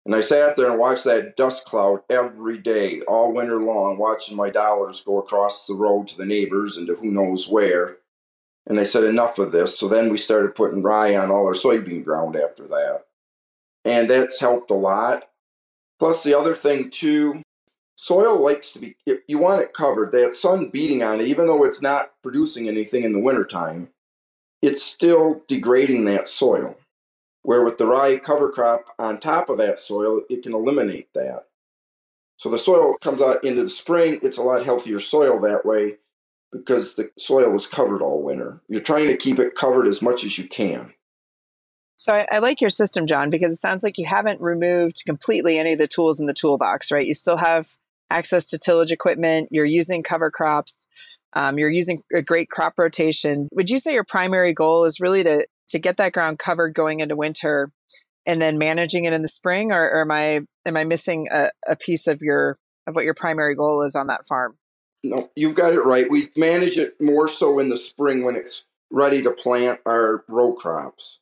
And 0.07 0.15
I 0.15 0.21
sat 0.23 0.57
there 0.57 0.71
and 0.71 0.79
watched 0.79 1.05
that 1.05 1.37
dust 1.37 1.67
cloud 1.67 2.01
every 2.09 2.57
day, 2.57 3.03
all 3.03 3.33
winter 3.33 3.63
long, 3.63 3.99
watching 3.99 4.37
my 4.37 4.49
dollars 4.49 5.03
go 5.03 5.19
across 5.19 5.67
the 5.67 5.75
road 5.75 6.09
to 6.09 6.17
the 6.17 6.25
neighbors 6.25 6.77
and 6.77 6.87
to 6.87 6.95
who 6.95 7.11
knows 7.11 7.49
where. 7.49 7.99
And 8.67 8.81
I 8.81 8.85
said, 8.85 9.05
enough 9.05 9.39
of 9.39 9.53
this. 9.53 9.79
So 9.79 9.89
then 9.89 10.11
we 10.11 10.17
started 10.17 10.55
putting 10.55 10.83
rye 10.83 11.17
on 11.17 11.31
all 11.31 11.47
our 11.47 11.53
soybean 11.53 12.05
ground 12.05 12.37
after 12.37 12.67
that. 12.69 13.05
And 13.85 14.09
that's 14.09 14.41
helped 14.41 14.71
a 14.71 14.75
lot. 14.75 15.29
Plus, 15.99 16.23
the 16.23 16.39
other 16.39 16.55
thing, 16.55 16.91
too, 16.91 17.43
soil 17.97 18.43
likes 18.43 18.73
to 18.73 18.79
be, 18.79 18.97
you 19.27 19.39
want 19.39 19.63
it 19.63 19.75
covered. 19.75 20.13
That 20.13 20.37
sun 20.37 20.71
beating 20.71 21.03
on 21.03 21.21
it, 21.21 21.27
even 21.27 21.47
though 21.47 21.65
it's 21.65 21.83
not 21.83 22.13
producing 22.23 22.69
anything 22.69 23.05
in 23.05 23.13
the 23.13 23.21
wintertime, 23.21 23.89
it's 24.63 24.83
still 24.83 25.43
degrading 25.49 26.05
that 26.07 26.29
soil. 26.29 26.77
Where 27.43 27.63
with 27.63 27.79
the 27.79 27.87
rye 27.87 28.19
cover 28.19 28.51
crop 28.51 28.85
on 28.99 29.21
top 29.21 29.49
of 29.49 29.59
that 29.59 29.79
soil, 29.79 30.23
it 30.29 30.43
can 30.43 30.55
eliminate 30.55 31.09
that. 31.15 31.47
So 32.37 32.51
the 32.51 32.59
soil 32.59 32.97
comes 33.01 33.21
out 33.21 33.43
into 33.43 33.65
the 33.65 33.71
spring, 33.71 34.21
it's 34.23 34.37
a 34.37 34.43
lot 34.43 34.65
healthier 34.65 35.01
soil 35.01 35.41
that 35.41 35.65
way 35.65 35.97
because 36.53 36.95
the 36.95 37.11
soil 37.19 37.51
was 37.51 37.67
covered 37.67 38.03
all 38.03 38.23
winter. 38.23 38.61
You're 38.69 38.81
trying 38.81 39.09
to 39.09 39.17
keep 39.17 39.39
it 39.39 39.55
covered 39.55 39.87
as 39.87 40.01
much 40.01 40.25
as 40.25 40.39
you 40.39 40.49
can. 40.49 40.95
So 41.97 42.15
I, 42.15 42.27
I, 42.31 42.39
like 42.39 42.61
your 42.61 42.71
system, 42.71 43.07
John, 43.07 43.29
because 43.29 43.53
it 43.53 43.57
sounds 43.57 43.83
like 43.83 43.99
you 43.99 44.07
haven't 44.07 44.41
removed 44.41 45.03
completely 45.05 45.59
any 45.59 45.73
of 45.73 45.79
the 45.79 45.89
tools 45.89 46.21
in 46.21 46.27
the 46.27 46.35
toolbox, 46.35 46.93
right? 46.93 47.07
You 47.07 47.15
still 47.15 47.39
have 47.39 47.77
access 48.09 48.47
to 48.47 48.59
tillage 48.59 48.93
equipment. 48.93 49.49
You're 49.51 49.65
using 49.65 50.05
cover 50.05 50.31
crops. 50.31 50.89
Um, 51.35 51.59
you're 51.59 51.71
using 51.71 52.03
a 52.15 52.23
great 52.23 52.49
crop 52.49 52.75
rotation. 52.79 53.49
Would 53.53 53.71
you 53.71 53.79
say 53.79 53.93
your 53.93 54.05
primary 54.05 54.55
goal 54.55 54.85
is 54.85 55.01
really 55.01 55.23
to 55.25 55.47
to 55.69 55.79
get 55.79 55.99
that 55.99 56.13
ground 56.13 56.39
covered 56.39 56.75
going 56.75 57.01
into 57.01 57.15
winter, 57.15 57.71
and 58.27 58.41
then 58.41 58.59
managing 58.59 59.05
it 59.05 59.13
in 59.13 59.23
the 59.23 59.29
spring, 59.29 59.73
or, 59.73 59.91
or 59.91 60.03
am 60.03 60.11
I 60.11 60.41
am 60.67 60.77
I 60.77 60.85
missing 60.85 61.29
a, 61.33 61.49
a 61.67 61.77
piece 61.77 62.07
of 62.07 62.21
your 62.23 62.59
of 62.87 62.95
what 62.95 63.05
your 63.05 63.15
primary 63.15 63.55
goal 63.55 63.83
is 63.83 63.95
on 63.95 64.07
that 64.07 64.25
farm? 64.27 64.57
No, 65.05 65.31
you've 65.37 65.55
got 65.55 65.73
it 65.73 65.85
right. 65.85 66.11
We 66.11 66.31
manage 66.37 66.77
it 66.77 67.01
more 67.01 67.29
so 67.29 67.59
in 67.59 67.69
the 67.69 67.77
spring 67.77 68.25
when 68.25 68.35
it's 68.35 68.65
ready 68.91 69.23
to 69.23 69.31
plant 69.31 69.81
our 69.87 70.25
row 70.29 70.55
crops. 70.55 71.21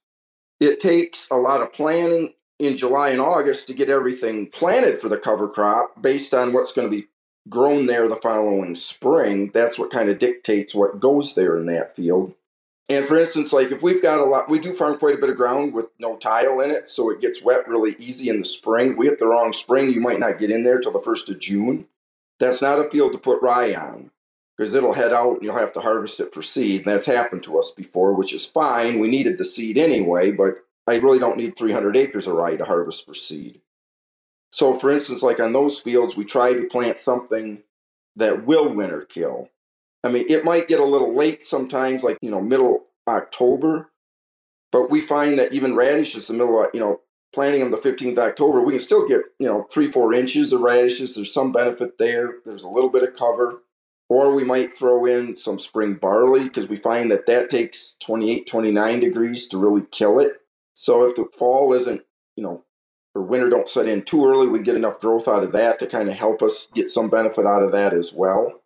It 0.61 0.81
takes 0.81 1.29
a 1.31 1.37
lot 1.37 1.61
of 1.61 1.73
planning 1.73 2.33
in 2.59 2.77
July 2.77 3.11
and 3.11 3.21
August 3.21 3.67
to 3.67 3.75
get 3.75 3.91
everything 3.91 4.47
planted 4.47 4.99
for 4.99 5.09
the 5.09 5.19
cover 5.19 5.49
crop 5.49 6.01
based 6.01 6.33
on 6.33 6.53
what's 6.53 6.73
going 6.73 6.91
to 6.91 6.97
be 6.97 7.09
grown 7.49 7.87
there 7.87 8.09
the 8.09 8.17
following 8.17 8.75
spring, 8.75 9.51
that's 9.53 9.79
what 9.79 9.91
kind 9.91 10.09
of 10.09 10.19
dictates 10.19 10.75
what 10.75 11.01
goes 11.01 11.35
there 11.35 11.57
in 11.57 11.67
that 11.67 11.95
field. 11.95 12.35
And 12.89 13.07
for 13.07 13.17
instance, 13.17 13.53
like 13.53 13.73
if 13.73 13.83
we've 13.83 14.03
got 14.03 14.21
a 14.21 14.25
lot, 14.25 14.49
we 14.49 14.61
do 14.61 14.73
farm 14.73 14.99
quite 14.99 15.17
a 15.17 15.19
bit 15.19 15.31
of 15.31 15.37
ground 15.37 15.73
with 15.73 15.87
no 15.99 16.17
tile 16.17 16.61
in 16.61 16.71
it, 16.71 16.91
so 16.91 17.11
it 17.11 17.21
gets 17.21 17.43
wet 17.43 17.67
really 17.67 17.97
easy 17.99 18.29
in 18.29 18.39
the 18.39 18.45
spring. 18.45 18.97
We 18.97 19.07
hit 19.07 19.19
the 19.19 19.27
wrong 19.27 19.53
spring, 19.53 19.91
you 19.91 20.01
might 20.01 20.21
not 20.21 20.39
get 20.39 20.51
in 20.51 20.63
there 20.63 20.79
till 20.79 20.93
the 20.93 21.01
first 21.01 21.29
of 21.29 21.41
June. 21.41 21.87
That's 22.39 22.63
not 22.63 22.79
a 22.79 22.89
field 22.89 23.13
to 23.13 23.19
put 23.19 23.43
rye 23.43 23.75
on 23.75 24.11
because 24.57 24.75
it'll 24.75 24.93
head 24.93 25.13
out 25.13 25.35
and 25.35 25.43
you'll 25.43 25.59
have 25.59 25.73
to 25.73 25.81
harvest 25.81 26.21
it 26.21 26.33
for 26.33 26.43
seed. 26.43 26.83
And 26.83 26.95
that's 26.95 27.07
happened 27.07 27.43
to 27.45 27.59
us 27.59 27.73
before, 27.73 28.13
which 28.15 28.33
is 28.33 28.47
fine. 28.47 29.01
We 29.01 29.09
needed 29.09 29.39
the 29.39 29.45
seed 29.45 29.79
anyway, 29.79 30.31
but 30.31 30.65
I 30.87 30.97
really 30.97 31.19
don't 31.19 31.37
need 31.37 31.57
300 31.57 31.97
acres 31.97 32.27
of 32.27 32.35
rye 32.35 32.57
to 32.57 32.65
harvest 32.65 33.05
for 33.05 33.15
seed. 33.15 33.61
So, 34.57 34.73
for 34.73 34.89
instance, 34.89 35.23
like 35.23 35.39
on 35.39 35.53
those 35.53 35.81
fields, 35.81 36.17
we 36.17 36.25
try 36.25 36.55
to 36.55 36.67
plant 36.69 36.97
something 36.97 37.63
that 38.17 38.47
will 38.47 38.73
winter 38.73 39.03
kill. 39.03 39.51
I 40.03 40.09
mean, 40.09 40.25
it 40.31 40.47
might 40.47 40.67
get 40.67 40.81
a 40.81 40.85
little 40.87 41.15
late 41.15 41.45
sometimes, 41.45 42.03
like, 42.03 42.17
you 42.23 42.31
know, 42.31 42.41
middle 42.41 42.87
October, 43.07 43.93
but 44.73 44.89
we 44.89 45.03
find 45.03 45.39
that 45.39 45.53
even 45.53 45.77
radishes, 45.77 46.27
the 46.27 46.33
middle, 46.33 46.65
of, 46.65 46.71
you 46.73 46.81
know, 46.81 47.03
planting 47.35 47.61
them 47.61 47.71
the 47.71 47.77
15th 47.77 48.17
October, 48.17 48.63
we 48.63 48.73
can 48.73 48.81
still 48.81 49.07
get, 49.07 49.21
you 49.39 49.47
know, 49.47 49.67
three, 49.71 49.89
four 49.89 50.15
inches 50.15 50.55
of 50.55 50.63
radishes. 50.63 51.15
There's 51.15 51.35
some 51.35 51.53
benefit 51.53 51.99
there. 51.99 52.37
There's 52.47 52.65
a 52.65 52.71
little 52.71 52.89
bit 52.89 53.03
of 53.03 53.15
cover. 53.15 53.61
Or 54.09 54.35
we 54.35 54.43
might 54.43 54.73
throw 54.73 55.05
in 55.05 55.37
some 55.37 55.59
spring 55.59 55.97
barley 55.97 56.45
because 56.45 56.67
we 56.67 56.77
find 56.77 57.11
that 57.11 57.27
that 57.27 57.51
takes 57.51 57.95
28, 58.01 58.47
29 58.47 59.01
degrees 59.01 59.49
to 59.49 59.59
really 59.59 59.85
kill 59.91 60.19
it. 60.19 60.41
So 60.73 61.05
if 61.05 61.15
the 61.15 61.27
fall 61.39 61.75
isn't, 61.75 62.05
you 62.37 62.43
know, 62.43 62.65
or 63.17 63.23
winter 63.23 63.49
don't 63.49 63.69
set 63.69 63.89
in 63.89 64.03
too 64.03 64.27
early, 64.27 64.47
we 64.47 64.63
get 64.63 64.77
enough 64.77 65.01
growth 65.01 65.27
out 65.27 65.43
of 65.43 65.53
that 65.53 65.79
to 65.79 65.87
kind 65.87 66.11
of 66.11 66.15
help 66.15 66.43
us 66.43 66.69
get 66.75 66.91
some 66.91 67.09
benefit 67.09 67.47
out 67.47 67.63
of 67.63 67.73
that 67.73 67.95
as 67.95 68.13
well. 68.13 68.61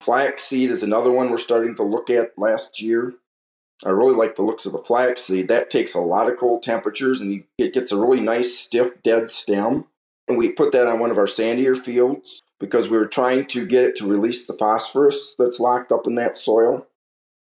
Flaxseed 0.00 0.70
is 0.70 0.82
another 0.82 1.12
one 1.12 1.30
we're 1.30 1.36
starting 1.36 1.76
to 1.76 1.82
look 1.82 2.08
at 2.08 2.36
last 2.38 2.80
year. 2.80 3.12
I 3.84 3.90
really 3.90 4.14
like 4.14 4.36
the 4.36 4.42
looks 4.42 4.64
of 4.64 4.72
the 4.72 4.78
flaxseed. 4.78 5.48
That 5.48 5.68
takes 5.68 5.94
a 5.94 6.00
lot 6.00 6.30
of 6.30 6.38
cold 6.38 6.62
temperatures 6.62 7.20
and 7.20 7.44
it 7.58 7.74
gets 7.74 7.92
a 7.92 7.98
really 7.98 8.20
nice, 8.20 8.56
stiff, 8.56 9.02
dead 9.02 9.28
stem. 9.28 9.84
And 10.26 10.38
we 10.38 10.52
put 10.52 10.72
that 10.72 10.86
on 10.86 10.98
one 10.98 11.10
of 11.10 11.18
our 11.18 11.26
sandier 11.26 11.76
fields 11.76 12.42
because 12.58 12.88
we 12.88 12.96
were 12.96 13.06
trying 13.06 13.44
to 13.48 13.66
get 13.66 13.84
it 13.84 13.96
to 13.96 14.08
release 14.08 14.46
the 14.46 14.54
phosphorus 14.54 15.34
that's 15.38 15.60
locked 15.60 15.92
up 15.92 16.06
in 16.06 16.14
that 16.14 16.38
soil. 16.38 16.86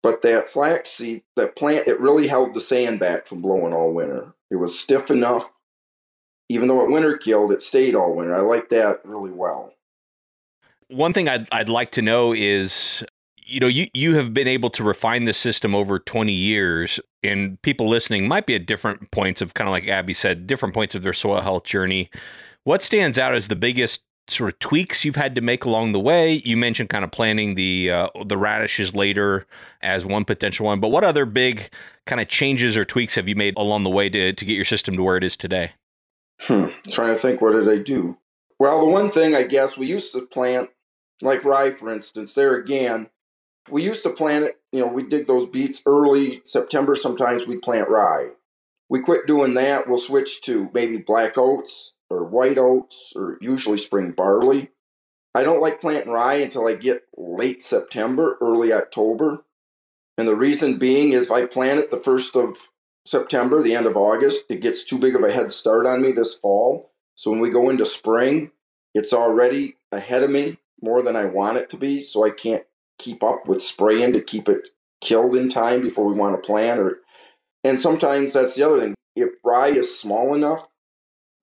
But 0.03 0.21
that 0.23 0.49
flaxseed, 0.49 1.23
that 1.37 1.55
plant, 1.55 1.87
it 1.87 1.99
really 1.99 2.27
held 2.27 2.53
the 2.53 2.59
sand 2.59 2.99
back 2.99 3.25
from 3.25 3.41
blowing 3.41 3.71
all 3.71 3.93
winter. 3.93 4.33
It 4.49 4.57
was 4.57 4.77
stiff 4.77 5.09
enough 5.09 5.49
even 6.51 6.67
though 6.67 6.83
it 6.83 6.91
winter 6.91 7.17
killed, 7.17 7.51
it 7.51 7.63
stayed 7.63 7.95
all 7.95 8.15
winter. 8.15 8.35
I 8.35 8.41
like 8.41 8.69
that 8.69 8.99
really 9.05 9.31
well. 9.31 9.73
One 10.89 11.13
thing 11.13 11.29
I'd, 11.29 11.47
I'd 11.51 11.69
like 11.69 11.91
to 11.91 12.01
know 12.01 12.33
is 12.33 13.03
you 13.45 13.59
know 13.59 13.67
you, 13.67 13.87
you 13.93 14.15
have 14.15 14.33
been 14.33 14.47
able 14.47 14.69
to 14.71 14.83
refine 14.83 15.25
the 15.25 15.33
system 15.33 15.75
over 15.75 15.99
20 15.99 16.31
years 16.31 16.99
and 17.23 17.61
people 17.61 17.87
listening 17.87 18.27
might 18.27 18.45
be 18.45 18.55
at 18.55 18.65
different 18.65 19.11
points 19.11 19.41
of 19.41 19.53
kind 19.53 19.67
of 19.67 19.71
like 19.71 19.87
abby 19.87 20.13
said 20.13 20.47
different 20.47 20.73
points 20.73 20.95
of 20.95 21.03
their 21.03 21.11
soil 21.11 21.41
health 21.41 21.63
journey 21.63 22.09
what 22.63 22.83
stands 22.83 23.17
out 23.17 23.33
as 23.35 23.49
the 23.49 23.55
biggest 23.55 24.03
sort 24.29 24.53
of 24.53 24.59
tweaks 24.59 25.03
you've 25.03 25.15
had 25.15 25.35
to 25.35 25.41
make 25.41 25.65
along 25.65 25.91
the 25.91 25.99
way 25.99 26.41
you 26.45 26.55
mentioned 26.55 26.89
kind 26.89 27.03
of 27.03 27.11
planting 27.11 27.55
the 27.55 27.91
uh, 27.91 28.07
the 28.25 28.37
radishes 28.37 28.95
later 28.95 29.45
as 29.81 30.05
one 30.05 30.23
potential 30.23 30.65
one 30.65 30.79
but 30.79 30.89
what 30.89 31.03
other 31.03 31.25
big 31.25 31.69
kind 32.05 32.21
of 32.21 32.27
changes 32.29 32.77
or 32.77 32.85
tweaks 32.85 33.15
have 33.15 33.27
you 33.27 33.35
made 33.35 33.55
along 33.57 33.83
the 33.83 33.89
way 33.89 34.07
to, 34.07 34.31
to 34.31 34.45
get 34.45 34.55
your 34.55 34.65
system 34.65 34.95
to 34.95 35.03
where 35.03 35.17
it 35.17 35.23
is 35.23 35.35
today 35.35 35.71
Hmm. 36.41 36.67
Trying 36.89 37.13
to 37.13 37.19
think, 37.19 37.41
what 37.41 37.54
did 37.54 37.69
I 37.69 37.77
do? 37.77 38.17
Well, 38.60 38.80
the 38.80 38.91
one 38.91 39.12
thing 39.12 39.36
I 39.36 39.43
guess 39.43 39.77
we 39.77 39.88
used 39.88 40.12
to 40.13 40.21
plant, 40.25 40.69
like 41.21 41.43
rye, 41.43 41.71
for 41.71 41.91
instance, 41.91 42.34
there 42.34 42.56
again, 42.56 43.10
we 43.69 43.84
used 43.84 44.04
to 44.04 44.10
plant 44.10 44.45
it, 44.45 44.60
you 44.71 44.82
know, 44.82 44.88
we 44.88 45.04
dig 45.04 45.27
those 45.27 45.47
beets 45.47 45.84
early 45.86 46.41
September, 46.45 46.95
sometimes 46.95 47.45
we 47.45 47.58
plant 47.58 47.89
rye. 47.89 48.30
We 48.89 48.99
quit 48.99 49.25
doing 49.25 49.54
that. 49.54 49.88
We'll 49.88 49.97
switch 49.97 50.41
to 50.41 50.69
maybe 50.73 50.97
black 50.97 51.38
oats 51.38 51.93
or 52.10 52.25
white 52.25 52.58
oats 52.58 53.13
or 53.15 53.38
usually 53.39 53.77
spring 53.77 54.12
barley. 54.12 54.71
I 55.34 55.43
don't 55.43 55.62
like 55.62 55.80
planting 55.80 56.12
rye 56.12 56.34
until 56.36 56.67
I 56.67 56.75
get 56.75 57.04
late 57.15 57.63
September, 57.63 58.38
early 58.41 58.73
October. 58.73 59.45
And 60.17 60.27
the 60.27 60.36
reason 60.36 60.77
being 60.77 61.13
is 61.13 61.27
if 61.27 61.32
I 61.32 61.45
plant 61.45 61.80
it 61.80 61.89
the 61.89 62.01
first 62.01 62.36
of 62.36 62.58
September, 63.05 63.61
the 63.61 63.75
end 63.75 63.85
of 63.85 63.97
August, 63.97 64.45
it 64.49 64.61
gets 64.61 64.83
too 64.83 64.99
big 64.99 65.15
of 65.15 65.23
a 65.23 65.31
head 65.31 65.51
start 65.51 65.85
on 65.85 66.01
me 66.01 66.11
this 66.11 66.37
fall. 66.37 66.91
So 67.15 67.31
when 67.31 67.39
we 67.39 67.49
go 67.49 67.69
into 67.69 67.85
spring, 67.85 68.51
it's 68.93 69.13
already 69.13 69.77
ahead 69.91 70.23
of 70.23 70.29
me 70.29 70.57
more 70.81 71.01
than 71.01 71.15
I 71.15 71.25
want 71.25 71.57
it 71.57 71.69
to 71.71 71.77
be. 71.77 72.01
So 72.01 72.25
I 72.25 72.29
can't 72.29 72.63
keep 72.99 73.23
up 73.23 73.47
with 73.47 73.63
spraying 73.63 74.13
to 74.13 74.21
keep 74.21 74.47
it 74.47 74.69
killed 75.01 75.35
in 75.35 75.49
time 75.49 75.81
before 75.81 76.05
we 76.05 76.19
want 76.19 76.35
to 76.35 76.45
plant. 76.45 76.79
Or 76.79 76.99
and 77.63 77.79
sometimes 77.79 78.33
that's 78.33 78.55
the 78.55 78.63
other 78.63 78.79
thing. 78.79 78.95
If 79.15 79.29
rye 79.43 79.67
is 79.67 79.99
small 79.99 80.33
enough, 80.33 80.67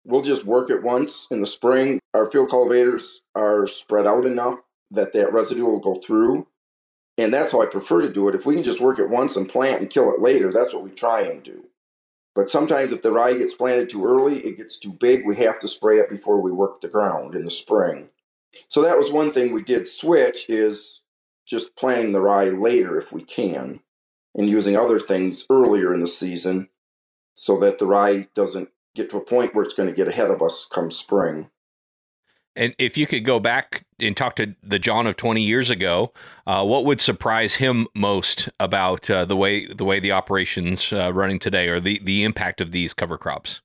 we'll 0.05 0.21
just 0.21 0.45
work 0.45 0.69
it 0.69 0.83
once 0.83 1.27
in 1.29 1.41
the 1.41 1.47
spring. 1.47 1.99
Our 2.13 2.29
field 2.31 2.49
cultivators 2.49 3.21
are 3.35 3.67
spread 3.67 4.07
out 4.07 4.25
enough 4.25 4.59
that 4.91 5.13
that 5.13 5.33
residue 5.33 5.65
will 5.65 5.79
go 5.79 5.95
through. 5.95 6.47
And 7.19 7.33
that's 7.33 7.51
how 7.51 7.61
I 7.61 7.65
prefer 7.65 8.01
to 8.01 8.11
do 8.11 8.29
it. 8.29 8.35
If 8.35 8.45
we 8.45 8.53
can 8.53 8.63
just 8.63 8.79
work 8.79 8.97
it 8.97 9.09
once 9.09 9.35
and 9.35 9.49
plant 9.49 9.81
and 9.81 9.89
kill 9.89 10.09
it 10.13 10.21
later, 10.21 10.53
that's 10.53 10.73
what 10.73 10.83
we 10.83 10.91
try 10.91 11.21
and 11.23 11.43
do. 11.43 11.65
But 12.33 12.49
sometimes 12.49 12.93
if 12.93 13.01
the 13.01 13.11
rye 13.11 13.37
gets 13.37 13.53
planted 13.53 13.89
too 13.89 14.05
early, 14.05 14.37
it 14.37 14.55
gets 14.55 14.79
too 14.79 14.93
big, 14.93 15.25
we 15.25 15.35
have 15.35 15.59
to 15.59 15.67
spray 15.67 15.99
it 15.99 16.09
before 16.09 16.39
we 16.39 16.53
work 16.53 16.79
the 16.79 16.87
ground 16.87 17.35
in 17.35 17.43
the 17.43 17.51
spring. 17.51 18.07
So 18.69 18.81
that 18.83 18.97
was 18.97 19.11
one 19.11 19.33
thing 19.33 19.51
we 19.51 19.63
did 19.63 19.89
switch 19.89 20.49
is 20.49 21.01
just 21.45 21.75
planting 21.75 22.13
the 22.13 22.21
rye 22.21 22.45
later 22.45 22.97
if 22.97 23.11
we 23.11 23.23
can 23.23 23.81
and 24.33 24.49
using 24.49 24.77
other 24.77 24.99
things 24.99 25.45
earlier 25.49 25.93
in 25.93 25.99
the 25.99 26.07
season 26.07 26.69
so 27.33 27.59
that 27.59 27.79
the 27.79 27.85
rye 27.85 28.29
doesn't 28.33 28.69
get 28.95 29.09
to 29.09 29.17
a 29.17 29.25
point 29.25 29.53
where 29.53 29.65
it's 29.65 29.73
going 29.73 29.89
to 29.89 29.95
get 29.95 30.07
ahead 30.07 30.31
of 30.31 30.41
us 30.41 30.69
come 30.71 30.89
spring. 30.89 31.49
And 32.55 32.73
if 32.77 32.97
you 32.97 33.07
could 33.07 33.23
go 33.23 33.39
back 33.39 33.85
and 33.99 34.17
talk 34.17 34.35
to 34.35 34.55
the 34.63 34.79
John 34.79 35.07
of 35.07 35.15
20 35.15 35.41
years 35.41 35.69
ago, 35.69 36.11
uh, 36.45 36.65
what 36.65 36.83
would 36.85 36.99
surprise 36.99 37.55
him 37.55 37.87
most 37.95 38.49
about 38.59 39.09
uh, 39.09 39.25
the 39.25 39.37
way 39.37 39.65
the 39.65 39.85
way 39.85 39.99
the 39.99 40.11
operations 40.11 40.91
uh, 40.91 41.13
running 41.13 41.39
today, 41.39 41.67
or 41.67 41.79
the 41.79 41.99
the 42.03 42.23
impact 42.23 42.59
of 42.59 42.71
these 42.71 42.93
cover 42.93 43.17
crops? 43.17 43.61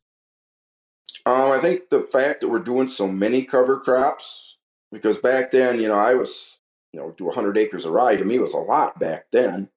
Um, 1.27 1.53
I 1.53 1.59
think 1.59 1.89
the 1.91 2.03
fact 2.03 2.41
that 2.41 2.49
we're 2.49 2.59
doing 2.59 2.89
so 2.89 3.09
many 3.09 3.45
cover 3.45 3.81
crops, 3.81 4.59
because 4.93 5.19
back 5.19 5.51
then, 5.51 5.81
you 5.81 5.89
know, 5.89 5.99
I 5.99 6.15
was, 6.15 6.59
you 6.93 7.01
know, 7.01 7.13
do 7.13 7.25
100 7.25 7.57
acres 7.57 7.87
of 7.87 7.93
rye 7.93 8.17
to 8.17 8.25
me 8.25 8.39
was 8.39 8.53
a 8.53 8.59
lot 8.59 8.99
back 8.99 9.27
then. 9.33 9.71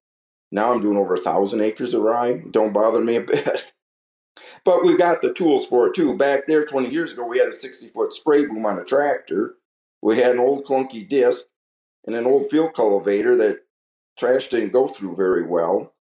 Now 0.52 0.72
I'm 0.72 0.80
doing 0.80 0.98
over 0.98 1.14
a 1.14 1.18
thousand 1.18 1.62
acres 1.62 1.94
of 1.94 2.02
rye. 2.02 2.42
Don't 2.50 2.72
bother 2.72 3.00
me 3.00 3.16
a 3.16 3.22
bit. 3.22 3.72
But 4.64 4.84
we 4.84 4.96
got 4.96 5.22
the 5.22 5.32
tools 5.32 5.66
for 5.66 5.88
it 5.88 5.94
too. 5.94 6.16
Back 6.16 6.46
there 6.46 6.64
20 6.64 6.90
years 6.90 7.12
ago, 7.12 7.24
we 7.24 7.38
had 7.38 7.48
a 7.48 7.52
60 7.52 7.88
foot 7.88 8.14
spray 8.14 8.46
boom 8.46 8.66
on 8.66 8.78
a 8.78 8.84
tractor. 8.84 9.54
We 10.02 10.18
had 10.18 10.32
an 10.32 10.38
old 10.38 10.64
clunky 10.64 11.08
disc 11.08 11.46
and 12.06 12.14
an 12.14 12.26
old 12.26 12.50
field 12.50 12.74
cultivator 12.74 13.36
that 13.36 13.60
trash 14.18 14.48
didn't 14.48 14.72
go 14.72 14.88
through 14.88 15.16
very 15.16 15.46
well. 15.46 15.94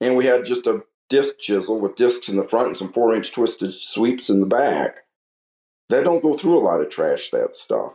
And 0.00 0.16
we 0.16 0.26
had 0.26 0.44
just 0.44 0.66
a 0.66 0.84
disc 1.08 1.38
chisel 1.38 1.80
with 1.80 1.96
discs 1.96 2.28
in 2.28 2.36
the 2.36 2.44
front 2.44 2.68
and 2.68 2.76
some 2.76 2.92
four 2.92 3.14
inch 3.14 3.32
twisted 3.32 3.72
sweeps 3.72 4.28
in 4.28 4.40
the 4.40 4.46
back. 4.46 5.00
That 5.88 6.04
don't 6.04 6.22
go 6.22 6.36
through 6.36 6.58
a 6.58 6.60
lot 6.60 6.80
of 6.80 6.90
trash, 6.90 7.30
that 7.30 7.56
stuff. 7.56 7.94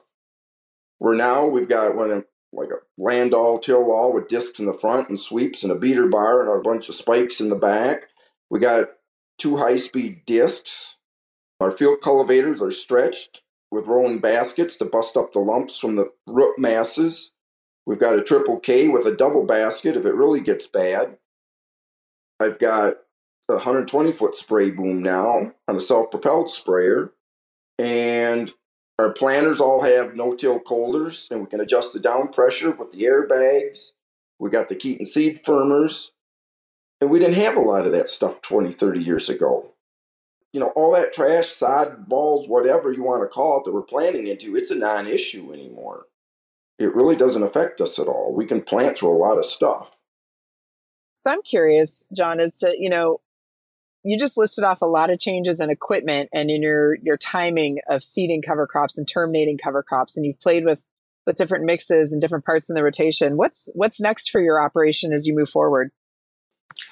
Where 0.97 1.13
now 1.13 1.45
we've 1.45 1.69
got 1.69 1.95
one 1.95 2.12
of 2.12 2.26
like 2.52 2.69
a 2.69 3.02
Landoll 3.02 3.62
Tilloll 3.62 4.13
with 4.13 4.28
discs 4.28 4.60
in 4.60 4.65
the 4.65 4.73
front 4.73 5.10
and 5.10 5.19
sweeps 5.19 5.63
and 5.63 5.71
a 5.71 5.76
beater 5.76 6.08
bar 6.08 6.41
and 6.41 6.60
a 6.60 6.63
bunch 6.63 6.88
of 6.88 6.95
spikes 6.95 7.41
in 7.41 7.49
the 7.49 7.56
back. 7.56 8.08
We 8.49 8.60
got 8.60 8.89
two 9.38 9.58
high 9.58 9.78
speed 9.78 10.26
discs. 10.26 10.98
Our 11.60 11.72
field 11.72 12.02
cultivators 12.02 12.62
are 12.62 12.72
stretched 12.72 13.43
with 13.72 13.88
rolling 13.88 14.19
baskets 14.19 14.78
to 14.78 14.86
bust 14.86 15.17
up 15.17 15.34
the 15.34 15.39
lumps 15.39 15.80
from 15.80 15.96
the 15.96 16.12
root 16.28 16.60
masses. 16.60 17.32
We've 17.86 18.00
got 18.00 18.17
a 18.17 18.24
triple 18.24 18.60
K 18.60 18.88
with 18.88 19.06
a 19.06 19.15
double 19.15 19.46
basket 19.46 19.98
if 19.98 20.06
it 20.06 20.13
really 20.13 20.41
gets 20.41 20.67
bad. 20.67 21.17
I've 22.39 22.60
got 22.60 22.98
a 23.50 23.54
120 23.54 24.12
foot 24.12 24.38
spray 24.38 24.72
boom 24.72 25.02
now 25.02 25.54
on 25.67 25.76
a 25.76 25.80
self 25.80 26.12
propelled 26.12 26.50
sprayer. 26.50 27.12
And 27.80 28.54
our 29.00 29.12
planters 29.12 29.60
all 29.60 29.84
have 29.84 30.15
no 30.15 30.36
till 30.36 30.60
coulters, 30.60 31.28
and 31.32 31.41
we 31.41 31.48
can 31.48 31.60
adjust 31.60 31.93
the 31.93 32.00
down 32.00 32.32
pressure 32.32 32.72
with 32.72 32.91
the 32.91 33.04
airbags. 33.04 33.93
We 34.39 34.50
got 34.50 34.69
the 34.69 34.76
Keeton 34.76 35.06
seed 35.06 35.43
firmers. 35.43 36.12
And 37.03 37.11
we 37.11 37.19
didn't 37.19 37.35
have 37.35 37.57
a 37.57 37.59
lot 37.59 37.85
of 37.85 37.91
that 37.91 38.09
stuff 38.09 38.41
20, 38.41 38.71
30 38.71 39.03
years 39.03 39.27
ago. 39.27 39.73
You 40.53 40.61
know, 40.61 40.69
all 40.69 40.93
that 40.93 41.11
trash, 41.11 41.47
sod, 41.49 42.07
balls, 42.07 42.47
whatever 42.47 42.93
you 42.93 43.03
want 43.03 43.23
to 43.23 43.27
call 43.27 43.59
it 43.59 43.65
that 43.65 43.73
we're 43.73 43.81
planting 43.81 44.27
into, 44.27 44.55
it's 44.55 44.71
a 44.71 44.75
non 44.75 45.05
issue 45.05 45.51
anymore. 45.51 46.05
It 46.79 46.95
really 46.95 47.17
doesn't 47.17 47.43
affect 47.43 47.81
us 47.81 47.99
at 47.99 48.07
all. 48.07 48.33
We 48.33 48.45
can 48.45 48.61
plant 48.61 48.97
through 48.97 49.13
a 49.13 49.19
lot 49.19 49.37
of 49.37 49.43
stuff. 49.43 49.99
So 51.15 51.29
I'm 51.29 51.41
curious, 51.41 52.07
John, 52.15 52.39
as 52.39 52.55
to, 52.59 52.73
you 52.77 52.89
know, 52.89 53.19
you 54.05 54.17
just 54.17 54.37
listed 54.37 54.63
off 54.63 54.81
a 54.81 54.85
lot 54.85 55.09
of 55.09 55.19
changes 55.19 55.59
in 55.59 55.69
equipment 55.69 56.29
and 56.33 56.49
in 56.49 56.61
your 56.61 56.95
your 57.03 57.17
timing 57.17 57.79
of 57.89 58.01
seeding 58.01 58.41
cover 58.41 58.65
crops 58.65 58.97
and 58.97 59.05
terminating 59.05 59.57
cover 59.57 59.83
crops 59.83 60.15
and 60.15 60.25
you've 60.25 60.39
played 60.39 60.63
with 60.63 60.83
with 61.25 61.35
different 61.35 61.65
mixes 61.65 62.13
and 62.13 62.21
different 62.21 62.45
parts 62.45 62.69
in 62.69 62.75
the 62.75 62.83
rotation 62.83 63.37
what's 63.37 63.71
what's 63.75 64.01
next 64.01 64.29
for 64.29 64.41
your 64.41 64.61
operation 64.61 65.13
as 65.13 65.25
you 65.25 65.33
move 65.33 65.49
forward 65.49 65.91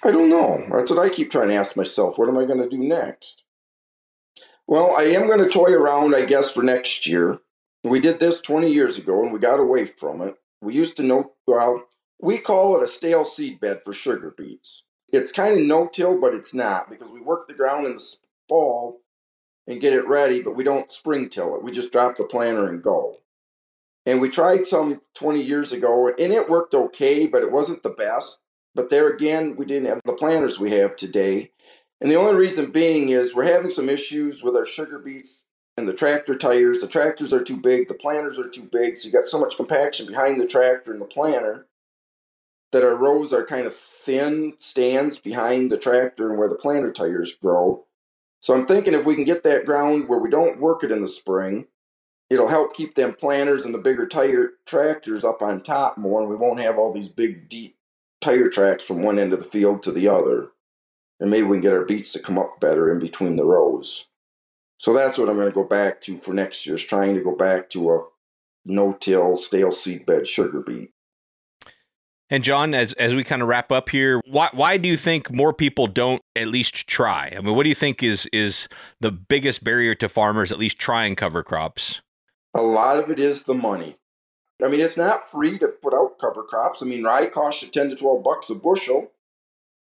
I 0.03 0.11
don't 0.11 0.29
know. 0.29 0.65
That's 0.71 0.91
what 0.91 0.99
I 0.99 1.09
keep 1.09 1.31
trying 1.31 1.49
to 1.49 1.55
ask 1.55 1.75
myself. 1.75 2.17
What 2.17 2.29
am 2.29 2.37
I 2.37 2.45
going 2.45 2.61
to 2.61 2.69
do 2.69 2.77
next? 2.77 3.43
Well, 4.67 4.95
I 4.95 5.03
am 5.03 5.27
going 5.27 5.39
to 5.39 5.49
toy 5.49 5.73
around, 5.73 6.15
I 6.15 6.25
guess, 6.25 6.51
for 6.51 6.63
next 6.63 7.07
year. 7.07 7.39
We 7.83 7.99
did 7.99 8.19
this 8.19 8.41
20 8.41 8.71
years 8.71 8.97
ago 8.97 9.23
and 9.23 9.33
we 9.33 9.39
got 9.39 9.59
away 9.59 9.85
from 9.85 10.21
it. 10.21 10.35
We 10.61 10.75
used 10.75 10.97
to 10.97 11.03
know, 11.03 11.33
well, 11.47 11.83
we 12.21 12.37
call 12.37 12.77
it 12.77 12.83
a 12.83 12.87
stale 12.87 13.25
seed 13.25 13.59
bed 13.59 13.81
for 13.83 13.93
sugar 13.93 14.33
beets. 14.37 14.83
It's 15.11 15.31
kind 15.31 15.59
of 15.59 15.65
no 15.65 15.87
till, 15.87 16.21
but 16.21 16.33
it's 16.33 16.53
not 16.53 16.89
because 16.89 17.09
we 17.09 17.19
work 17.19 17.47
the 17.47 17.53
ground 17.53 17.87
in 17.87 17.95
the 17.95 18.15
fall 18.47 19.01
and 19.67 19.81
get 19.81 19.93
it 19.93 20.07
ready, 20.07 20.41
but 20.41 20.55
we 20.55 20.63
don't 20.63 20.91
spring 20.91 21.29
till 21.29 21.55
it. 21.55 21.63
We 21.63 21.71
just 21.71 21.91
drop 21.91 22.15
the 22.15 22.23
planter 22.23 22.67
and 22.67 22.83
go. 22.83 23.17
And 24.05 24.21
we 24.21 24.29
tried 24.29 24.67
some 24.67 25.01
20 25.15 25.41
years 25.41 25.71
ago 25.71 26.07
and 26.07 26.33
it 26.33 26.49
worked 26.49 26.73
okay, 26.73 27.27
but 27.27 27.43
it 27.43 27.51
wasn't 27.51 27.83
the 27.83 27.89
best. 27.89 28.39
But 28.73 28.89
there 28.89 29.09
again, 29.09 29.55
we 29.55 29.65
didn't 29.65 29.89
have 29.89 30.01
the 30.05 30.13
planters 30.13 30.59
we 30.59 30.71
have 30.71 30.95
today. 30.95 31.51
And 31.99 32.09
the 32.09 32.15
only 32.15 32.35
reason 32.35 32.71
being 32.71 33.09
is 33.09 33.35
we're 33.35 33.43
having 33.43 33.71
some 33.71 33.89
issues 33.89 34.43
with 34.43 34.55
our 34.55 34.65
sugar 34.65 34.97
beets 34.97 35.43
and 35.77 35.87
the 35.87 35.93
tractor 35.93 36.35
tires. 36.35 36.79
The 36.79 36.87
tractors 36.87 37.33
are 37.33 37.43
too 37.43 37.57
big, 37.57 37.87
the 37.87 37.93
planters 37.93 38.39
are 38.39 38.49
too 38.49 38.67
big, 38.71 38.97
so 38.97 39.07
you 39.07 39.11
got 39.11 39.27
so 39.27 39.39
much 39.39 39.57
compaction 39.57 40.05
behind 40.05 40.39
the 40.39 40.47
tractor 40.47 40.91
and 40.91 41.01
the 41.01 41.05
planter 41.05 41.67
that 42.71 42.83
our 42.83 42.95
rows 42.95 43.33
are 43.33 43.45
kind 43.45 43.67
of 43.67 43.75
thin 43.75 44.53
stands 44.59 45.19
behind 45.19 45.71
the 45.71 45.77
tractor 45.77 46.29
and 46.29 46.39
where 46.39 46.49
the 46.49 46.55
planter 46.55 46.91
tires 46.91 47.35
grow. 47.35 47.85
So 48.39 48.55
I'm 48.55 48.65
thinking 48.65 48.93
if 48.93 49.05
we 49.05 49.15
can 49.15 49.25
get 49.25 49.43
that 49.43 49.65
ground 49.65 50.07
where 50.07 50.19
we 50.19 50.29
don't 50.29 50.59
work 50.59 50.83
it 50.83 50.91
in 50.91 51.01
the 51.01 51.07
spring, 51.07 51.67
it'll 52.29 52.47
help 52.47 52.73
keep 52.73 52.95
them 52.95 53.13
planters 53.13 53.65
and 53.65 53.73
the 53.73 53.77
bigger 53.77 54.07
tire 54.07 54.53
tractors 54.65 55.25
up 55.25 55.41
on 55.41 55.61
top 55.61 55.97
more, 55.97 56.21
and 56.21 56.29
we 56.29 56.35
won't 56.35 56.61
have 56.61 56.77
all 56.77 56.91
these 56.91 57.09
big 57.09 57.49
deep 57.49 57.75
tire 58.21 58.49
tracks 58.49 58.83
from 58.83 59.03
one 59.03 59.19
end 59.19 59.33
of 59.33 59.39
the 59.39 59.45
field 59.45 59.83
to 59.83 59.91
the 59.91 60.07
other. 60.07 60.49
And 61.19 61.29
maybe 61.29 61.45
we 61.47 61.57
can 61.57 61.61
get 61.61 61.73
our 61.73 61.85
beets 61.85 62.13
to 62.13 62.19
come 62.19 62.39
up 62.39 62.59
better 62.59 62.91
in 62.91 62.99
between 62.99 63.35
the 63.35 63.45
rows. 63.45 64.07
So 64.77 64.93
that's 64.93 65.17
what 65.17 65.29
I'm 65.29 65.35
going 65.35 65.49
to 65.49 65.53
go 65.53 65.63
back 65.63 66.01
to 66.01 66.17
for 66.17 66.33
next 66.33 66.65
year, 66.65 66.75
is 66.75 66.83
trying 66.83 67.13
to 67.13 67.23
go 67.23 67.35
back 67.35 67.69
to 67.71 67.91
a 67.91 68.03
no-till, 68.65 69.35
stale 69.35 69.71
seed 69.71 70.05
bed 70.05 70.27
sugar 70.27 70.61
beet. 70.61 70.91
And 72.31 72.43
John, 72.43 72.73
as 72.73 72.93
as 72.93 73.13
we 73.13 73.25
kind 73.25 73.41
of 73.41 73.49
wrap 73.49 73.73
up 73.73 73.89
here, 73.89 74.21
why 74.25 74.49
why 74.53 74.77
do 74.77 74.87
you 74.87 74.95
think 74.95 75.31
more 75.31 75.53
people 75.53 75.85
don't 75.85 76.21
at 76.35 76.47
least 76.47 76.87
try? 76.87 77.33
I 77.37 77.41
mean, 77.41 77.55
what 77.55 77.63
do 77.63 77.69
you 77.69 77.75
think 77.75 78.01
is 78.01 78.25
is 78.31 78.69
the 79.01 79.11
biggest 79.11 79.63
barrier 79.63 79.95
to 79.95 80.07
farmers 80.07 80.51
at 80.51 80.57
least 80.57 80.79
trying 80.79 81.15
cover 81.15 81.43
crops? 81.43 82.01
A 82.53 82.61
lot 82.61 82.97
of 82.97 83.11
it 83.11 83.19
is 83.19 83.43
the 83.43 83.53
money. 83.53 83.97
I 84.63 84.67
mean, 84.67 84.79
it's 84.79 84.97
not 84.97 85.29
free 85.29 85.57
to 85.59 85.67
put 85.67 85.93
out 85.93 86.19
cover 86.19 86.43
crops. 86.43 86.81
I 86.81 86.85
mean, 86.85 87.03
rye 87.03 87.27
costs 87.27 87.63
you 87.63 87.69
10 87.69 87.89
to 87.89 87.95
12 87.95 88.23
bucks 88.23 88.49
a 88.49 88.55
bushel. 88.55 89.11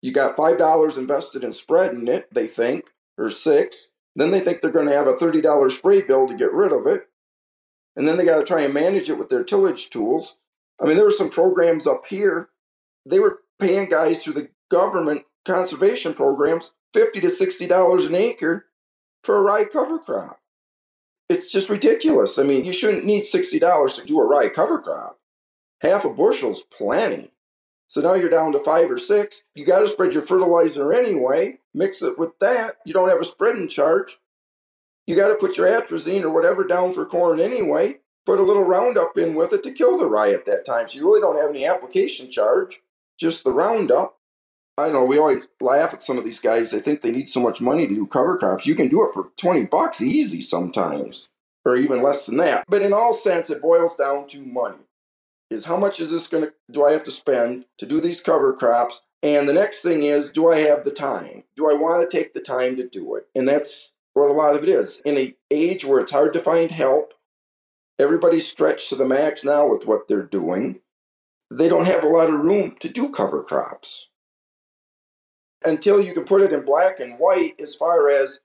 You 0.01 0.11
got 0.11 0.37
$5 0.37 0.97
invested 0.97 1.43
in 1.43 1.51
spreading 1.51 2.07
it, 2.07 2.33
they 2.33 2.47
think, 2.47 2.91
or 3.17 3.29
six. 3.29 3.91
Then 4.15 4.31
they 4.31 4.39
think 4.39 4.61
they're 4.61 4.71
going 4.71 4.87
to 4.87 4.95
have 4.95 5.07
a 5.07 5.13
$30 5.13 5.71
spray 5.71 6.01
bill 6.01 6.27
to 6.27 6.37
get 6.37 6.53
rid 6.53 6.71
of 6.71 6.87
it. 6.87 7.07
And 7.95 8.07
then 8.07 8.17
they 8.17 8.25
got 8.25 8.39
to 8.39 8.45
try 8.45 8.61
and 8.61 8.73
manage 8.73 9.09
it 9.09 9.17
with 9.17 9.29
their 9.29 9.43
tillage 9.43 9.89
tools. 9.89 10.37
I 10.81 10.85
mean, 10.85 10.95
there 10.95 11.05
were 11.05 11.11
some 11.11 11.29
programs 11.29 11.85
up 11.85 12.05
here. 12.07 12.49
They 13.05 13.19
were 13.19 13.39
paying 13.59 13.89
guys 13.89 14.23
through 14.23 14.33
the 14.33 14.49
government 14.69 15.25
conservation 15.45 16.13
programs 16.13 16.71
50 16.93 17.19
to 17.21 17.27
$60 17.27 18.07
an 18.07 18.15
acre 18.15 18.67
for 19.23 19.35
a 19.35 19.41
rye 19.41 19.65
cover 19.65 19.99
crop 19.99 20.38
it's 21.29 21.51
just 21.51 21.69
ridiculous. 21.69 22.37
I 22.39 22.43
mean, 22.43 22.65
you 22.65 22.73
shouldn't 22.73 23.05
need 23.05 23.23
$60 23.23 23.95
to 23.95 24.05
do 24.05 24.19
a 24.19 24.25
rye 24.25 24.49
cover 24.49 24.79
crop. 24.79 25.19
Half 25.81 26.03
a 26.03 26.09
bushel's 26.09 26.63
plenty. 26.63 27.31
So 27.87 28.01
now 28.01 28.13
you're 28.13 28.29
down 28.29 28.51
to 28.51 28.59
five 28.59 28.91
or 28.91 28.97
six. 28.97 29.43
You 29.55 29.65
got 29.65 29.79
to 29.79 29.87
spread 29.87 30.13
your 30.13 30.21
fertilizer 30.23 30.93
anyway. 30.93 31.59
Mix 31.73 32.01
it 32.01 32.19
with 32.19 32.37
that. 32.39 32.77
You 32.85 32.93
don't 32.93 33.09
have 33.09 33.21
a 33.21 33.25
spreading 33.25 33.67
charge. 33.67 34.19
You 35.07 35.15
got 35.15 35.29
to 35.29 35.35
put 35.35 35.57
your 35.57 35.67
atrazine 35.67 36.23
or 36.23 36.29
whatever 36.29 36.63
down 36.63 36.93
for 36.93 37.05
corn 37.05 37.39
anyway. 37.39 37.99
Put 38.27 38.39
a 38.39 38.43
little 38.43 38.63
Roundup 38.63 39.17
in 39.17 39.33
with 39.33 39.53
it 39.53 39.63
to 39.63 39.71
kill 39.71 39.97
the 39.97 40.05
rye 40.05 40.31
at 40.33 40.45
that 40.45 40.65
time. 40.65 40.87
So 40.87 40.99
you 40.99 41.05
really 41.05 41.21
don't 41.21 41.41
have 41.41 41.49
any 41.49 41.65
application 41.65 42.29
charge. 42.29 42.81
just 43.19 43.43
the 43.43 43.51
Roundup. 43.51 44.18
I 44.79 44.89
know 44.89 45.03
we 45.03 45.17
always 45.17 45.45
laugh 45.59 45.93
at 45.93 46.03
some 46.03 46.17
of 46.17 46.23
these 46.23 46.39
guys. 46.39 46.71
They 46.71 46.79
think 46.79 47.01
they 47.01 47.11
need 47.11 47.27
so 47.27 47.41
much 47.41 47.59
money 47.59 47.85
to 47.85 47.93
do 47.93 48.07
cover 48.07 48.37
crops. 48.37 48.65
You 48.65 48.75
can 48.75 48.87
do 48.87 49.03
it 49.03 49.13
for 49.13 49.31
20 49.37 49.65
bucks 49.65 50.01
easy 50.01 50.41
sometimes, 50.41 51.27
or 51.65 51.75
even 51.75 52.01
less 52.01 52.25
than 52.25 52.37
that. 52.37 52.63
But 52.69 52.81
in 52.81 52.93
all 52.93 53.13
sense, 53.13 53.49
it 53.49 53.61
boils 53.61 53.97
down 53.97 54.27
to 54.29 54.45
money. 54.45 54.77
Is 55.51 55.65
how 55.65 55.75
much 55.75 55.99
is 55.99 56.11
this 56.11 56.27
going 56.27 56.45
to, 56.45 56.53
do 56.71 56.85
I 56.85 56.93
have 56.93 57.03
to 57.03 57.11
spend 57.11 57.65
to 57.77 57.85
do 57.85 57.99
these 57.99 58.21
cover 58.21 58.53
crops? 58.53 59.01
And 59.21 59.49
the 59.49 59.53
next 59.53 59.81
thing 59.81 60.03
is, 60.03 60.31
do 60.31 60.49
I 60.49 60.59
have 60.59 60.85
the 60.85 60.91
time? 60.91 61.43
Do 61.57 61.69
I 61.69 61.73
want 61.73 62.09
to 62.09 62.17
take 62.17 62.33
the 62.33 62.39
time 62.39 62.77
to 62.77 62.87
do 62.87 63.15
it? 63.15 63.27
And 63.35 63.47
that's 63.47 63.91
what 64.13 64.29
a 64.29 64.33
lot 64.33 64.55
of 64.55 64.63
it 64.63 64.69
is. 64.69 65.01
In 65.03 65.17
an 65.17 65.35
age 65.51 65.83
where 65.83 65.99
it's 65.99 66.13
hard 66.13 66.31
to 66.33 66.39
find 66.39 66.71
help, 66.71 67.13
everybody's 67.99 68.47
stretched 68.47 68.89
to 68.89 68.95
the 68.95 69.05
max 69.05 69.43
now 69.43 69.67
with 69.67 69.85
what 69.85 70.07
they're 70.07 70.23
doing. 70.23 70.79
They 71.51 71.67
don't 71.67 71.87
have 71.87 72.03
a 72.03 72.07
lot 72.07 72.29
of 72.29 72.39
room 72.39 72.77
to 72.79 72.87
do 72.87 73.09
cover 73.09 73.43
crops 73.43 74.09
until 75.63 76.01
you 76.01 76.13
can 76.13 76.23
put 76.23 76.41
it 76.41 76.53
in 76.53 76.63
black 76.63 76.99
and 76.99 77.19
white 77.19 77.59
as 77.59 77.75
far 77.75 78.09
as 78.09 78.39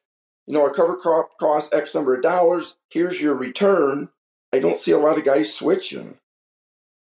you 0.47 0.55
know 0.55 0.67
a 0.67 0.75
cover 0.75 0.97
crop 0.97 1.39
costs 1.39 1.73
x 1.73 1.95
number 1.95 2.15
of 2.15 2.23
dollars 2.23 2.77
here's 2.91 3.21
your 3.21 3.35
return. 3.35 4.09
I 4.53 4.61
don't 4.61 4.79
see 4.79 4.93
a 4.93 4.99
lot 4.99 5.19
of 5.19 5.25
guys 5.25 5.53
switching. 5.53 6.19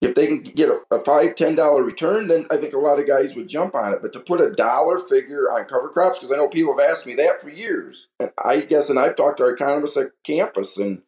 If 0.01 0.15
they 0.15 0.27
can 0.27 0.43
get 0.43 0.69
a, 0.69 0.81
a 0.91 1.05
five 1.05 1.35
ten 1.35 1.55
dollar 1.55 1.83
return 1.83 2.29
then 2.29 2.47
i 2.51 2.57
think 2.57 2.75
a 2.75 2.79
lot 2.79 2.99
of 2.99 3.07
guys 3.07 3.35
would 3.35 3.49
jump 3.49 3.75
on 3.75 3.93
it. 3.93 4.03
But 4.03 4.13
to 4.13 4.21
put 4.21 4.41
a 4.41 4.51
dollar 4.51 4.99
figure 4.99 5.51
on 5.51 5.65
cover 5.65 5.89
crops 5.89 6.21
because 6.21 6.33
i 6.33 6.37
know 6.37 6.49
people 6.49 6.77
have 6.79 6.91
asked 6.91 7.07
me 7.07 7.15
that 7.15 7.41
for 7.43 7.51
years 7.51 8.09
and 8.21 8.31
i 8.43 8.61
guess 8.61 8.91
and 8.91 8.99
i've 8.99 9.17
talked 9.17 9.39
to 9.39 9.45
our 9.45 9.55
economists 9.55 9.97
at 9.97 10.13
campus 10.25 10.77
and 10.77 11.03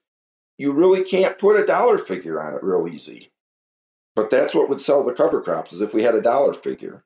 you 0.61 0.73
really 0.73 1.03
can't 1.03 1.39
put 1.39 1.59
a 1.59 1.65
dollar 1.65 1.97
figure 1.97 2.39
on 2.39 2.53
it 2.53 2.63
real 2.63 2.87
easy. 2.87 3.33
But 4.15 4.31
that's 4.31 4.55
what 4.55 4.69
would 4.69 4.83
sell 4.83 5.03
the 5.03 5.15
cover 5.15 5.41
crops 5.41 5.73
is 5.73 5.81
if 5.81 5.95
we 5.95 6.03
had 6.03 6.15
a 6.15 6.21
dollar 6.21 6.53
figure 6.53 7.03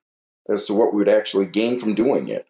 as 0.49 0.65
to 0.67 0.75
what 0.75 0.93
we 0.93 0.99
would 0.99 1.09
actually 1.09 1.47
gain 1.47 1.79
from 1.79 1.95
doing 1.95 2.29
it. 2.29 2.47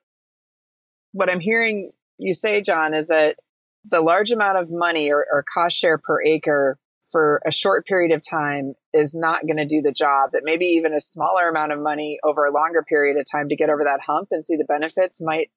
What 1.13 1.31
I'm 1.31 1.41
hearing 1.41 1.93
you 2.19 2.35
say, 2.35 2.61
John, 2.61 2.95
is 2.95 3.09
that 3.09 3.37
the 3.85 4.01
large 4.01 4.31
amount 4.31 4.59
of 4.59 4.71
money 4.71 5.13
or, 5.13 5.27
or 5.31 5.43
cost 5.43 5.77
share 5.77 5.99
per 5.99 6.23
acre 6.23 6.79
for 7.11 7.41
a 7.47 7.53
short 7.53 7.87
period 7.87 8.13
of 8.13 8.23
time 8.29 8.75
is 8.93 9.15
not 9.15 9.47
going 9.47 9.57
to 9.57 9.67
do 9.67 9.83
the 9.83 9.93
job. 9.93 10.31
That 10.33 10.43
maybe 10.45 10.65
even 10.65 10.93
a 10.93 11.01
smaller 11.01 11.49
amount 11.49 11.73
of 11.73 11.81
money 11.81 12.19
over 12.25 12.45
a 12.45 12.53
longer 12.53 12.83
period 12.83 13.17
of 13.17 13.27
time 13.31 13.49
to 13.49 13.57
get 13.57 13.71
over 13.71 13.85
that 13.85 14.01
hump 14.07 14.29
and 14.31 14.45
see 14.45 14.57
the 14.57 14.65
benefits 14.65 15.23
might 15.23 15.51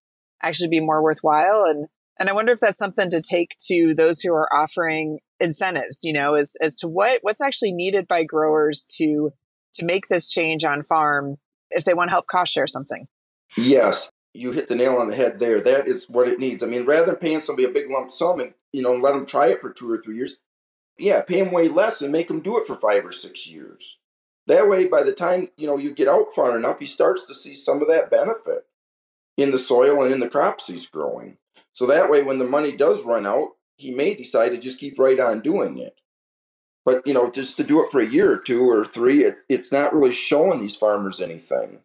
actually 0.43 0.69
be 0.69 0.79
more 0.79 1.01
worthwhile. 1.01 1.65
And 1.65 1.87
and 2.19 2.29
I 2.29 2.33
wonder 2.33 2.51
if 2.51 2.59
that's 2.59 2.77
something 2.77 3.09
to 3.11 3.21
take 3.21 3.55
to 3.67 3.93
those 3.95 4.21
who 4.21 4.33
are 4.33 4.53
offering 4.53 5.19
incentives, 5.39 6.03
you 6.03 6.13
know, 6.13 6.35
as 6.35 6.57
as 6.61 6.75
to 6.77 6.87
what 6.87 7.19
what's 7.21 7.41
actually 7.41 7.73
needed 7.73 8.07
by 8.07 8.23
growers 8.23 8.85
to 8.97 9.33
to 9.75 9.85
make 9.85 10.07
this 10.07 10.29
change 10.29 10.63
on 10.63 10.83
farm 10.83 11.37
if 11.71 11.83
they 11.83 11.93
want 11.93 12.09
to 12.09 12.13
help 12.13 12.27
cost 12.27 12.53
share 12.53 12.67
something. 12.67 13.07
Yes, 13.57 14.11
you 14.33 14.51
hit 14.51 14.67
the 14.67 14.75
nail 14.75 14.97
on 14.97 15.09
the 15.09 15.15
head 15.15 15.39
there. 15.39 15.61
That 15.61 15.87
is 15.87 16.05
what 16.09 16.27
it 16.27 16.39
needs. 16.39 16.63
I 16.63 16.67
mean, 16.67 16.85
rather 16.85 17.07
than 17.07 17.15
paying 17.15 17.41
somebody 17.41 17.67
a 17.67 17.71
big 17.71 17.89
lump 17.89 18.11
sum 18.11 18.39
and 18.39 18.53
you 18.71 18.81
know 18.81 18.93
let 18.93 19.13
them 19.13 19.25
try 19.25 19.47
it 19.47 19.61
for 19.61 19.71
two 19.71 19.91
or 19.91 20.01
three 20.01 20.17
years, 20.17 20.37
yeah, 20.97 21.21
pay 21.21 21.41
them 21.41 21.51
way 21.51 21.67
less 21.67 22.01
and 22.01 22.11
make 22.11 22.27
them 22.27 22.41
do 22.41 22.57
it 22.57 22.67
for 22.67 22.75
five 22.75 23.05
or 23.05 23.11
six 23.11 23.47
years. 23.47 23.99
That 24.47 24.69
way, 24.69 24.87
by 24.87 25.03
the 25.03 25.13
time 25.13 25.49
you 25.57 25.67
know 25.67 25.77
you 25.77 25.93
get 25.93 26.07
out 26.07 26.33
far 26.35 26.57
enough, 26.57 26.79
he 26.79 26.85
starts 26.85 27.25
to 27.25 27.33
see 27.33 27.55
some 27.55 27.81
of 27.81 27.87
that 27.87 28.09
benefit 28.09 28.65
in 29.37 29.51
the 29.51 29.59
soil 29.59 30.03
and 30.03 30.13
in 30.13 30.19
the 30.19 30.29
crops 30.29 30.67
he's 30.67 30.89
growing. 30.89 31.37
So 31.73 31.85
that 31.87 32.09
way, 32.09 32.23
when 32.23 32.39
the 32.39 32.45
money 32.45 32.75
does 32.75 33.05
run 33.05 33.27
out, 33.27 33.49
he 33.75 33.91
may 33.91 34.15
decide 34.15 34.49
to 34.49 34.57
just 34.57 34.79
keep 34.79 34.97
right 34.97 35.19
on 35.19 35.41
doing 35.41 35.77
it. 35.77 35.99
But 36.87 37.05
you 37.05 37.13
know, 37.13 37.29
just 37.29 37.57
to 37.57 37.65
do 37.65 37.83
it 37.83 37.91
for 37.91 37.99
a 37.99 38.07
year 38.07 38.31
or 38.31 38.37
two 38.37 38.69
or 38.69 38.85
three, 38.85 39.25
it, 39.25 39.39
it's 39.49 39.73
not 39.73 39.93
really 39.93 40.13
showing 40.13 40.61
these 40.61 40.77
farmers 40.77 41.19
anything. 41.19 41.81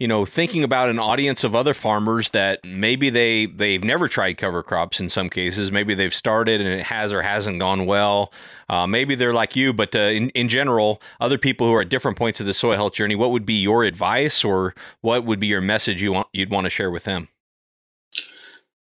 You 0.00 0.08
know 0.08 0.24
thinking 0.26 0.64
about 0.64 0.88
an 0.88 0.98
audience 0.98 1.44
of 1.44 1.54
other 1.54 1.72
farmers 1.72 2.30
that 2.30 2.64
maybe 2.64 3.10
they 3.10 3.46
they've 3.46 3.84
never 3.84 4.08
tried 4.08 4.38
cover 4.38 4.64
crops 4.64 4.98
in 4.98 5.10
some 5.10 5.28
cases 5.28 5.70
maybe 5.70 5.94
they've 5.94 6.14
started 6.14 6.62
and 6.62 6.70
it 6.70 6.86
has 6.86 7.12
or 7.12 7.22
hasn't 7.22 7.60
gone 7.60 7.84
well. 7.86 8.32
Uh, 8.68 8.86
maybe 8.86 9.14
they're 9.14 9.34
like 9.34 9.54
you 9.54 9.74
but 9.74 9.94
uh, 9.94 9.98
in, 9.98 10.30
in 10.30 10.48
general 10.48 11.02
other 11.20 11.36
people 11.36 11.66
who 11.66 11.74
are 11.74 11.82
at 11.82 11.90
different 11.90 12.16
points 12.16 12.40
of 12.40 12.46
the 12.46 12.54
soil 12.54 12.74
health 12.74 12.94
journey 12.94 13.14
what 13.14 13.30
would 13.30 13.44
be 13.44 13.60
your 13.60 13.84
advice 13.84 14.42
or 14.42 14.74
what 15.02 15.26
would 15.26 15.38
be 15.38 15.46
your 15.46 15.60
message 15.60 16.00
you 16.02 16.12
want 16.12 16.26
you'd 16.32 16.50
want 16.50 16.64
to 16.64 16.70
share 16.70 16.90
with 16.90 17.04
them? 17.04 17.28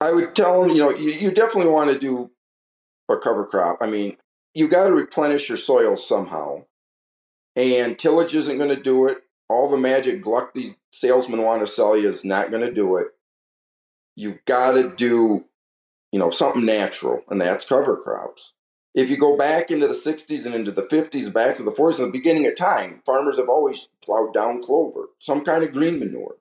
I 0.01 0.11
would 0.11 0.35
tell 0.35 0.63
them 0.63 0.71
you 0.71 0.79
know 0.79 0.89
you, 0.89 1.11
you 1.11 1.31
definitely 1.31 1.71
want 1.71 1.91
to 1.91 1.99
do 1.99 2.31
a 3.07 3.17
cover 3.17 3.45
crop. 3.45 3.77
I 3.79 3.85
mean 3.85 4.17
you 4.55 4.69
got 4.69 4.87
to 4.87 4.93
replenish 4.93 5.49
your 5.49 5.57
soil 5.57 5.95
somehow. 5.95 6.63
And 7.55 7.99
tillage 7.99 8.33
isn't 8.33 8.57
going 8.57 8.75
to 8.75 8.81
do 8.81 9.07
it. 9.07 9.19
All 9.47 9.69
the 9.69 9.77
magic 9.77 10.21
gluck 10.21 10.53
these 10.53 10.77
salesmen 10.91 11.43
want 11.43 11.61
to 11.61 11.67
sell 11.67 11.95
you 11.95 12.09
is 12.09 12.25
not 12.25 12.49
going 12.49 12.65
to 12.65 12.73
do 12.73 12.97
it. 12.97 13.09
You've 14.15 14.43
got 14.45 14.71
to 14.71 14.95
do, 14.95 15.45
you 16.11 16.19
know, 16.19 16.29
something 16.29 16.65
natural, 16.65 17.21
and 17.29 17.39
that's 17.39 17.67
cover 17.67 17.97
crops. 17.97 18.53
If 18.95 19.09
you 19.09 19.17
go 19.17 19.37
back 19.37 19.69
into 19.69 19.87
the 19.87 19.93
60s 19.93 20.45
and 20.45 20.55
into 20.55 20.71
the 20.71 20.83
50s, 20.83 21.31
back 21.31 21.57
to 21.57 21.63
the 21.63 21.71
40s, 21.71 21.99
in 21.99 22.05
the 22.05 22.11
beginning 22.11 22.47
of 22.47 22.55
time, 22.55 23.03
farmers 23.05 23.37
have 23.37 23.49
always 23.49 23.89
plowed 24.03 24.33
down 24.33 24.63
clover, 24.63 25.09
some 25.19 25.43
kind 25.43 25.65
of 25.65 25.73
green 25.73 25.99
manure. 25.99 26.37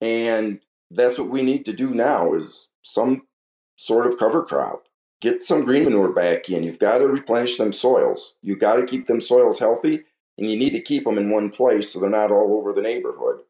And 0.00 0.60
that's 0.92 1.18
what 1.18 1.28
we 1.28 1.42
need 1.42 1.66
to 1.66 1.72
do 1.72 1.92
now 1.92 2.34
is 2.34 2.68
some 2.82 3.26
sort 3.76 4.06
of 4.06 4.16
cover 4.16 4.44
crop 4.44 4.84
get 5.24 5.42
some 5.42 5.64
green 5.64 5.84
manure 5.84 6.12
back 6.12 6.50
in. 6.50 6.62
You've 6.62 6.78
got 6.78 6.98
to 6.98 7.08
replenish 7.08 7.56
them 7.56 7.72
soils. 7.72 8.34
You've 8.42 8.60
got 8.60 8.76
to 8.76 8.86
keep 8.86 9.06
them 9.06 9.22
soils 9.22 9.58
healthy, 9.58 10.04
and 10.36 10.50
you 10.50 10.56
need 10.56 10.70
to 10.70 10.82
keep 10.82 11.04
them 11.04 11.16
in 11.16 11.30
one 11.30 11.50
place 11.50 11.90
so 11.90 11.98
they're 11.98 12.10
not 12.10 12.30
all 12.30 12.58
over 12.58 12.74
the 12.74 12.82
neighborhood. 12.82 13.40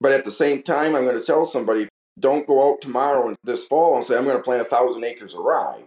But 0.00 0.12
at 0.12 0.24
the 0.24 0.30
same 0.30 0.62
time, 0.62 0.94
I'm 0.94 1.04
going 1.04 1.18
to 1.18 1.24
tell 1.24 1.44
somebody 1.44 1.88
don't 2.20 2.46
go 2.46 2.70
out 2.70 2.80
tomorrow 2.80 3.26
and 3.26 3.36
this 3.42 3.66
fall 3.66 3.96
and 3.96 4.04
say, 4.04 4.16
I'm 4.16 4.24
going 4.24 4.36
to 4.36 4.42
plant 4.42 4.62
a 4.62 4.64
thousand 4.64 5.02
acres 5.02 5.34
of 5.34 5.40
rye. 5.40 5.82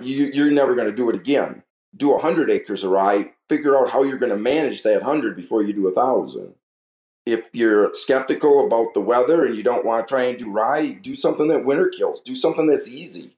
You, 0.00 0.30
you're 0.32 0.52
never 0.52 0.76
going 0.76 0.88
to 0.88 0.96
do 0.96 1.10
it 1.10 1.16
again. 1.16 1.64
Do 1.96 2.14
a 2.14 2.20
hundred 2.20 2.50
acres 2.50 2.84
of 2.84 2.92
rye, 2.92 3.32
figure 3.48 3.76
out 3.76 3.90
how 3.90 4.04
you're 4.04 4.16
going 4.16 4.30
to 4.30 4.38
manage 4.38 4.84
that 4.84 5.02
hundred 5.02 5.34
before 5.34 5.62
you 5.62 5.72
do 5.72 5.88
a 5.88 5.92
thousand. 5.92 6.54
If 7.26 7.48
you're 7.52 7.92
skeptical 7.94 8.64
about 8.64 8.94
the 8.94 9.00
weather 9.00 9.44
and 9.44 9.56
you 9.56 9.64
don't 9.64 9.84
want 9.84 10.06
to 10.06 10.14
try 10.14 10.24
and 10.24 10.38
do 10.38 10.50
rye, 10.50 10.92
do 10.92 11.16
something 11.16 11.48
that 11.48 11.64
winter 11.64 11.88
kills. 11.88 12.20
Do 12.20 12.36
something 12.36 12.68
that's 12.68 12.88
easy 12.88 13.34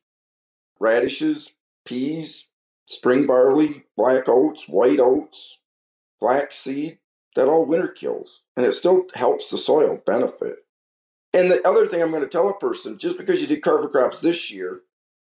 radishes, 0.83 1.53
peas, 1.87 2.49
spring 2.87 3.27
barley, 3.27 3.85
black 3.97 4.29
oats, 4.29 4.69
white 4.69 5.01
oats, 5.01 5.59
flaxseed, 6.21 6.99
that 7.35 7.49
all 7.49 7.65
winter 7.65 7.89
kills. 7.89 8.43
And 8.57 8.67
it 8.67 8.73
still 8.73 9.07
helps 9.15 9.51
the 9.51 9.57
soil 9.57 10.03
benefit. 10.05 10.59
And 11.33 11.51
the 11.51 11.67
other 11.67 11.87
thing 11.87 12.03
I'm 12.03 12.11
going 12.11 12.23
to 12.23 12.29
tell 12.29 12.49
a 12.49 12.59
person, 12.59 12.99
just 12.99 13.17
because 13.17 13.41
you 13.41 13.47
did 13.47 13.63
cover 13.63 13.89
crops 13.89 14.21
this 14.21 14.51
year, 14.51 14.83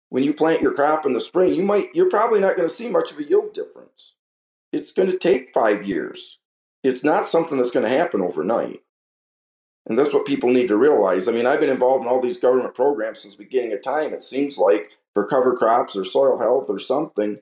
when 0.09 0.23
you 0.23 0.33
plant 0.33 0.61
your 0.61 0.73
crop 0.73 1.05
in 1.05 1.13
the 1.13 1.21
spring, 1.21 1.53
you 1.53 1.63
might 1.63 1.93
you're 1.93 2.09
probably 2.09 2.39
not 2.39 2.55
going 2.55 2.67
to 2.67 2.73
see 2.73 2.89
much 2.89 3.11
of 3.11 3.19
a 3.19 3.23
yield 3.23 3.53
difference. 3.53 4.15
It's 4.71 4.91
going 4.91 5.11
to 5.11 5.17
take 5.17 5.53
5 5.53 5.83
years. 5.83 6.39
It's 6.83 7.03
not 7.03 7.27
something 7.27 7.57
that's 7.57 7.71
going 7.71 7.85
to 7.85 7.97
happen 7.97 8.21
overnight. 8.21 8.81
And 9.85 9.99
that's 9.99 10.13
what 10.13 10.25
people 10.25 10.49
need 10.49 10.69
to 10.69 10.77
realize. 10.77 11.27
I 11.27 11.31
mean, 11.31 11.45
I've 11.45 11.59
been 11.59 11.69
involved 11.69 12.05
in 12.05 12.09
all 12.09 12.21
these 12.21 12.39
government 12.39 12.73
programs 12.73 13.19
since 13.19 13.35
the 13.35 13.43
beginning 13.43 13.73
of 13.73 13.81
time. 13.81 14.13
It 14.13 14.23
seems 14.23 14.57
like 14.57 14.91
for 15.13 15.27
cover 15.27 15.55
crops 15.55 15.95
or 15.95 16.03
soil 16.03 16.39
health 16.39 16.65
or 16.69 16.79
something. 16.79 17.39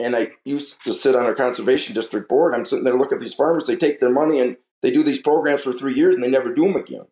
And 0.00 0.14
I 0.14 0.32
used 0.44 0.82
to 0.84 0.92
sit 0.92 1.16
on 1.16 1.24
our 1.24 1.34
conservation 1.34 1.94
district 1.94 2.28
board. 2.28 2.54
I'm 2.54 2.64
sitting 2.64 2.84
there 2.84 2.94
looking 2.94 3.16
at 3.16 3.20
these 3.20 3.34
farmers. 3.34 3.66
They 3.66 3.76
take 3.76 3.98
their 4.00 4.10
money 4.10 4.40
and 4.40 4.56
they 4.82 4.90
do 4.90 5.02
these 5.02 5.22
programs 5.22 5.62
for 5.62 5.72
three 5.72 5.94
years 5.94 6.14
and 6.14 6.22
they 6.22 6.30
never 6.30 6.54
do 6.54 6.64
them 6.64 6.76
again. 6.76 7.06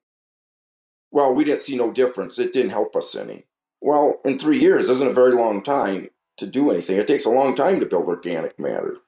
Well, 1.11 1.35
we 1.35 1.45
didn't 1.45 1.63
see 1.63 1.77
no 1.77 1.91
difference. 1.91 2.39
It 2.39 2.53
didn't 2.53 2.71
help 2.71 2.95
us 2.95 3.15
any. 3.15 3.47
Well, 3.81 4.21
in 4.25 4.39
three 4.39 4.61
years 4.61 4.89
isn't 4.89 5.09
a 5.09 5.15
very 5.15 5.33
long 5.33 5.63
time 5.63 6.11
to 6.39 6.47
do 6.47 6.71
anything. 6.71 6.99
It 6.99 7.07
takes 7.07 7.25
a 7.25 7.31
long 7.31 7.55
time 7.55 7.81
to 7.81 7.87
build 7.87 8.07
organic 8.07 8.59
matter. 8.59 8.99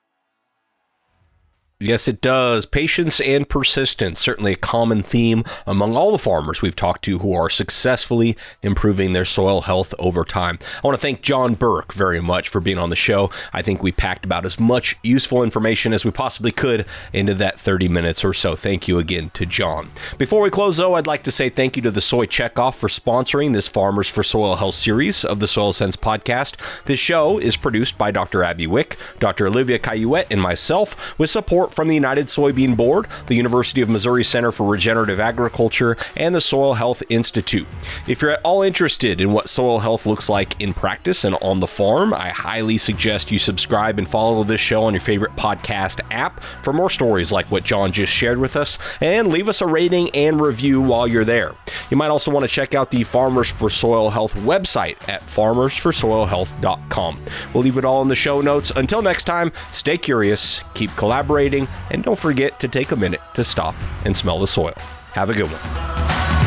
Yes, 1.81 2.09
it 2.09 2.21
does. 2.21 2.67
Patience 2.67 3.21
and 3.21 3.49
persistence, 3.49 4.19
certainly 4.19 4.55
a 4.55 4.57
common 4.57 5.01
theme 5.01 5.45
among 5.65 5.97
all 5.97 6.11
the 6.11 6.19
farmers 6.19 6.61
we've 6.61 6.75
talked 6.75 7.05
to 7.05 7.21
who 7.21 7.33
are 7.35 7.49
successfully 7.49 8.37
improving 8.65 9.13
their 9.13 9.25
soil 9.25 9.61
health 9.61 9.95
over 9.97 10.25
time. 10.25 10.59
I 10.79 10.81
want 10.85 10.97
to 10.97 11.01
thank 11.01 11.23
John 11.23 11.55
Burk 11.55 11.95
very 11.95 12.21
much 12.21 12.49
for 12.49 12.61
being 12.61 12.79
on 12.79 12.91
the 12.91 12.97
show. 12.97 13.31
I 13.53 13.63
think 13.63 13.81
we 13.81 13.93
packed 13.93 14.25
about 14.25 14.45
as 14.45 14.59
much 14.59 14.97
useful 15.05 15.45
information 15.45 15.93
as 15.93 16.05
we 16.05 16.11
possibly 16.11 16.51
could 16.51 16.85
into 17.13 17.33
that 17.35 17.61
30 17.61 17.87
minutes 17.87 18.25
or 18.25 18.35
so. 18.35 18.57
Thank 18.57 18.89
you 18.89 18.99
again 18.99 19.31
to 19.35 19.47
John. 19.47 19.93
Before 20.19 20.43
we 20.43 20.51
close, 20.51 20.79
though, 20.79 20.95
I'd 20.97 21.07
like 21.07 21.23
to 21.23 21.31
say 21.31 21.49
thank 21.49 21.77
you 21.77 21.83
to 21.83 21.93
the 21.93 22.01
Soy 22.01 22.27
Checkoff 22.27 22.75
for 22.75 22.89
sponsoring 22.89 23.53
this 23.53 23.69
Farmers 23.69 24.09
for 24.09 24.25
Soil 24.25 24.57
Health 24.57 24.75
series 24.75 25.25
of 25.25 25.39
the 25.39 25.47
Soil 25.47 25.73
Sense 25.73 25.95
podcast. 25.95 26.57
This 26.87 26.99
show 26.99 27.39
is 27.39 27.57
produced 27.57 27.97
by 27.97 28.11
Dr. 28.11 28.43
Abby 28.43 28.67
Wick, 28.67 28.97
Dr. 29.21 29.47
Olivia 29.47 29.79
Cayuette, 29.79 30.27
and 30.29 30.43
myself 30.43 31.17
with 31.17 31.31
support 31.31 31.68
support 31.69 31.75
from 31.75 31.89
the 31.89 31.95
United 31.95 32.27
Soybean 32.27 32.77
Board, 32.77 33.07
the 33.27 33.35
University 33.35 33.81
of 33.81 33.89
Missouri 33.89 34.25
Center 34.25 34.53
for 34.53 34.67
Regenerative 34.67 35.21
Agriculture, 35.21 35.97
and 36.17 36.35
the 36.35 36.41
Soil 36.41 36.75
Health 36.75 37.03
Institute. 37.09 37.67
If 38.07 38.23
you're 38.23 38.33
at 38.33 38.41
all 38.45 38.63
interested 38.63 39.21
in 39.21 39.33
what 39.33 39.49
soil 39.49 39.79
health 39.81 40.07
looks 40.07 40.29
like 40.29 40.61
in 40.61 40.75
practice 40.75 41.25
and 41.25 41.37
on 41.37 41.61
the 41.61 41.67
farm, 41.67 42.13
I 42.15 42.31
highly 42.31 42.79
suggest 42.79 43.31
you 43.31 43.39
subscribe 43.39 43.99
and 43.99 44.09
follow 44.09 44.45
this 44.45 44.61
show 44.61 44.85
on 44.85 44.95
your 44.95 45.01
favorite 45.01 45.37
podcast 45.37 46.01
app 46.11 46.43
for 46.63 46.73
more 46.73 46.91
stories 46.91 47.33
like 47.33 47.51
what 47.51 47.65
John 47.65 47.93
just 47.93 48.13
shared 48.13 48.39
with 48.39 48.57
us, 48.57 48.79
and 49.01 49.29
leave 49.29 49.49
us 49.49 49.61
a 49.61 49.67
rating 49.67 50.11
and 50.11 50.41
review 50.41 50.81
while 50.81 51.07
you're 51.07 51.25
there. 51.25 51.55
You 51.91 51.97
might 51.97 52.09
also 52.09 52.31
want 52.31 52.45
to 52.45 52.49
check 52.49 52.75
out 52.75 52.91
the 52.91 53.05
Farmers 53.05 53.51
for 53.51 53.71
Soil 53.71 54.11
Health 54.11 54.35
website 54.35 54.97
at 55.09 55.23
farmersforsoilhealth.com. 55.27 57.25
We'll 57.53 57.63
leave 57.63 57.79
it 57.79 57.85
all 57.85 58.03
in 58.03 58.09
the 58.09 58.15
show 58.15 58.41
notes. 58.41 58.73
Until 58.75 59.03
next 59.03 59.25
time, 59.25 59.53
stay 59.73 59.99
curious, 59.99 60.65
keep 60.75 60.91
collaborating, 60.97 61.58
and 61.91 62.05
don't 62.05 62.19
forget 62.19 62.61
to 62.61 62.69
take 62.69 62.93
a 62.93 62.97
minute 62.97 63.21
to 63.35 63.43
stop 63.43 63.75
and 64.05 64.17
smell 64.17 64.39
the 64.39 64.47
soil. 64.47 64.75
Have 65.13 65.31
a 65.31 65.35
good 65.35 65.49
one. 65.51 66.38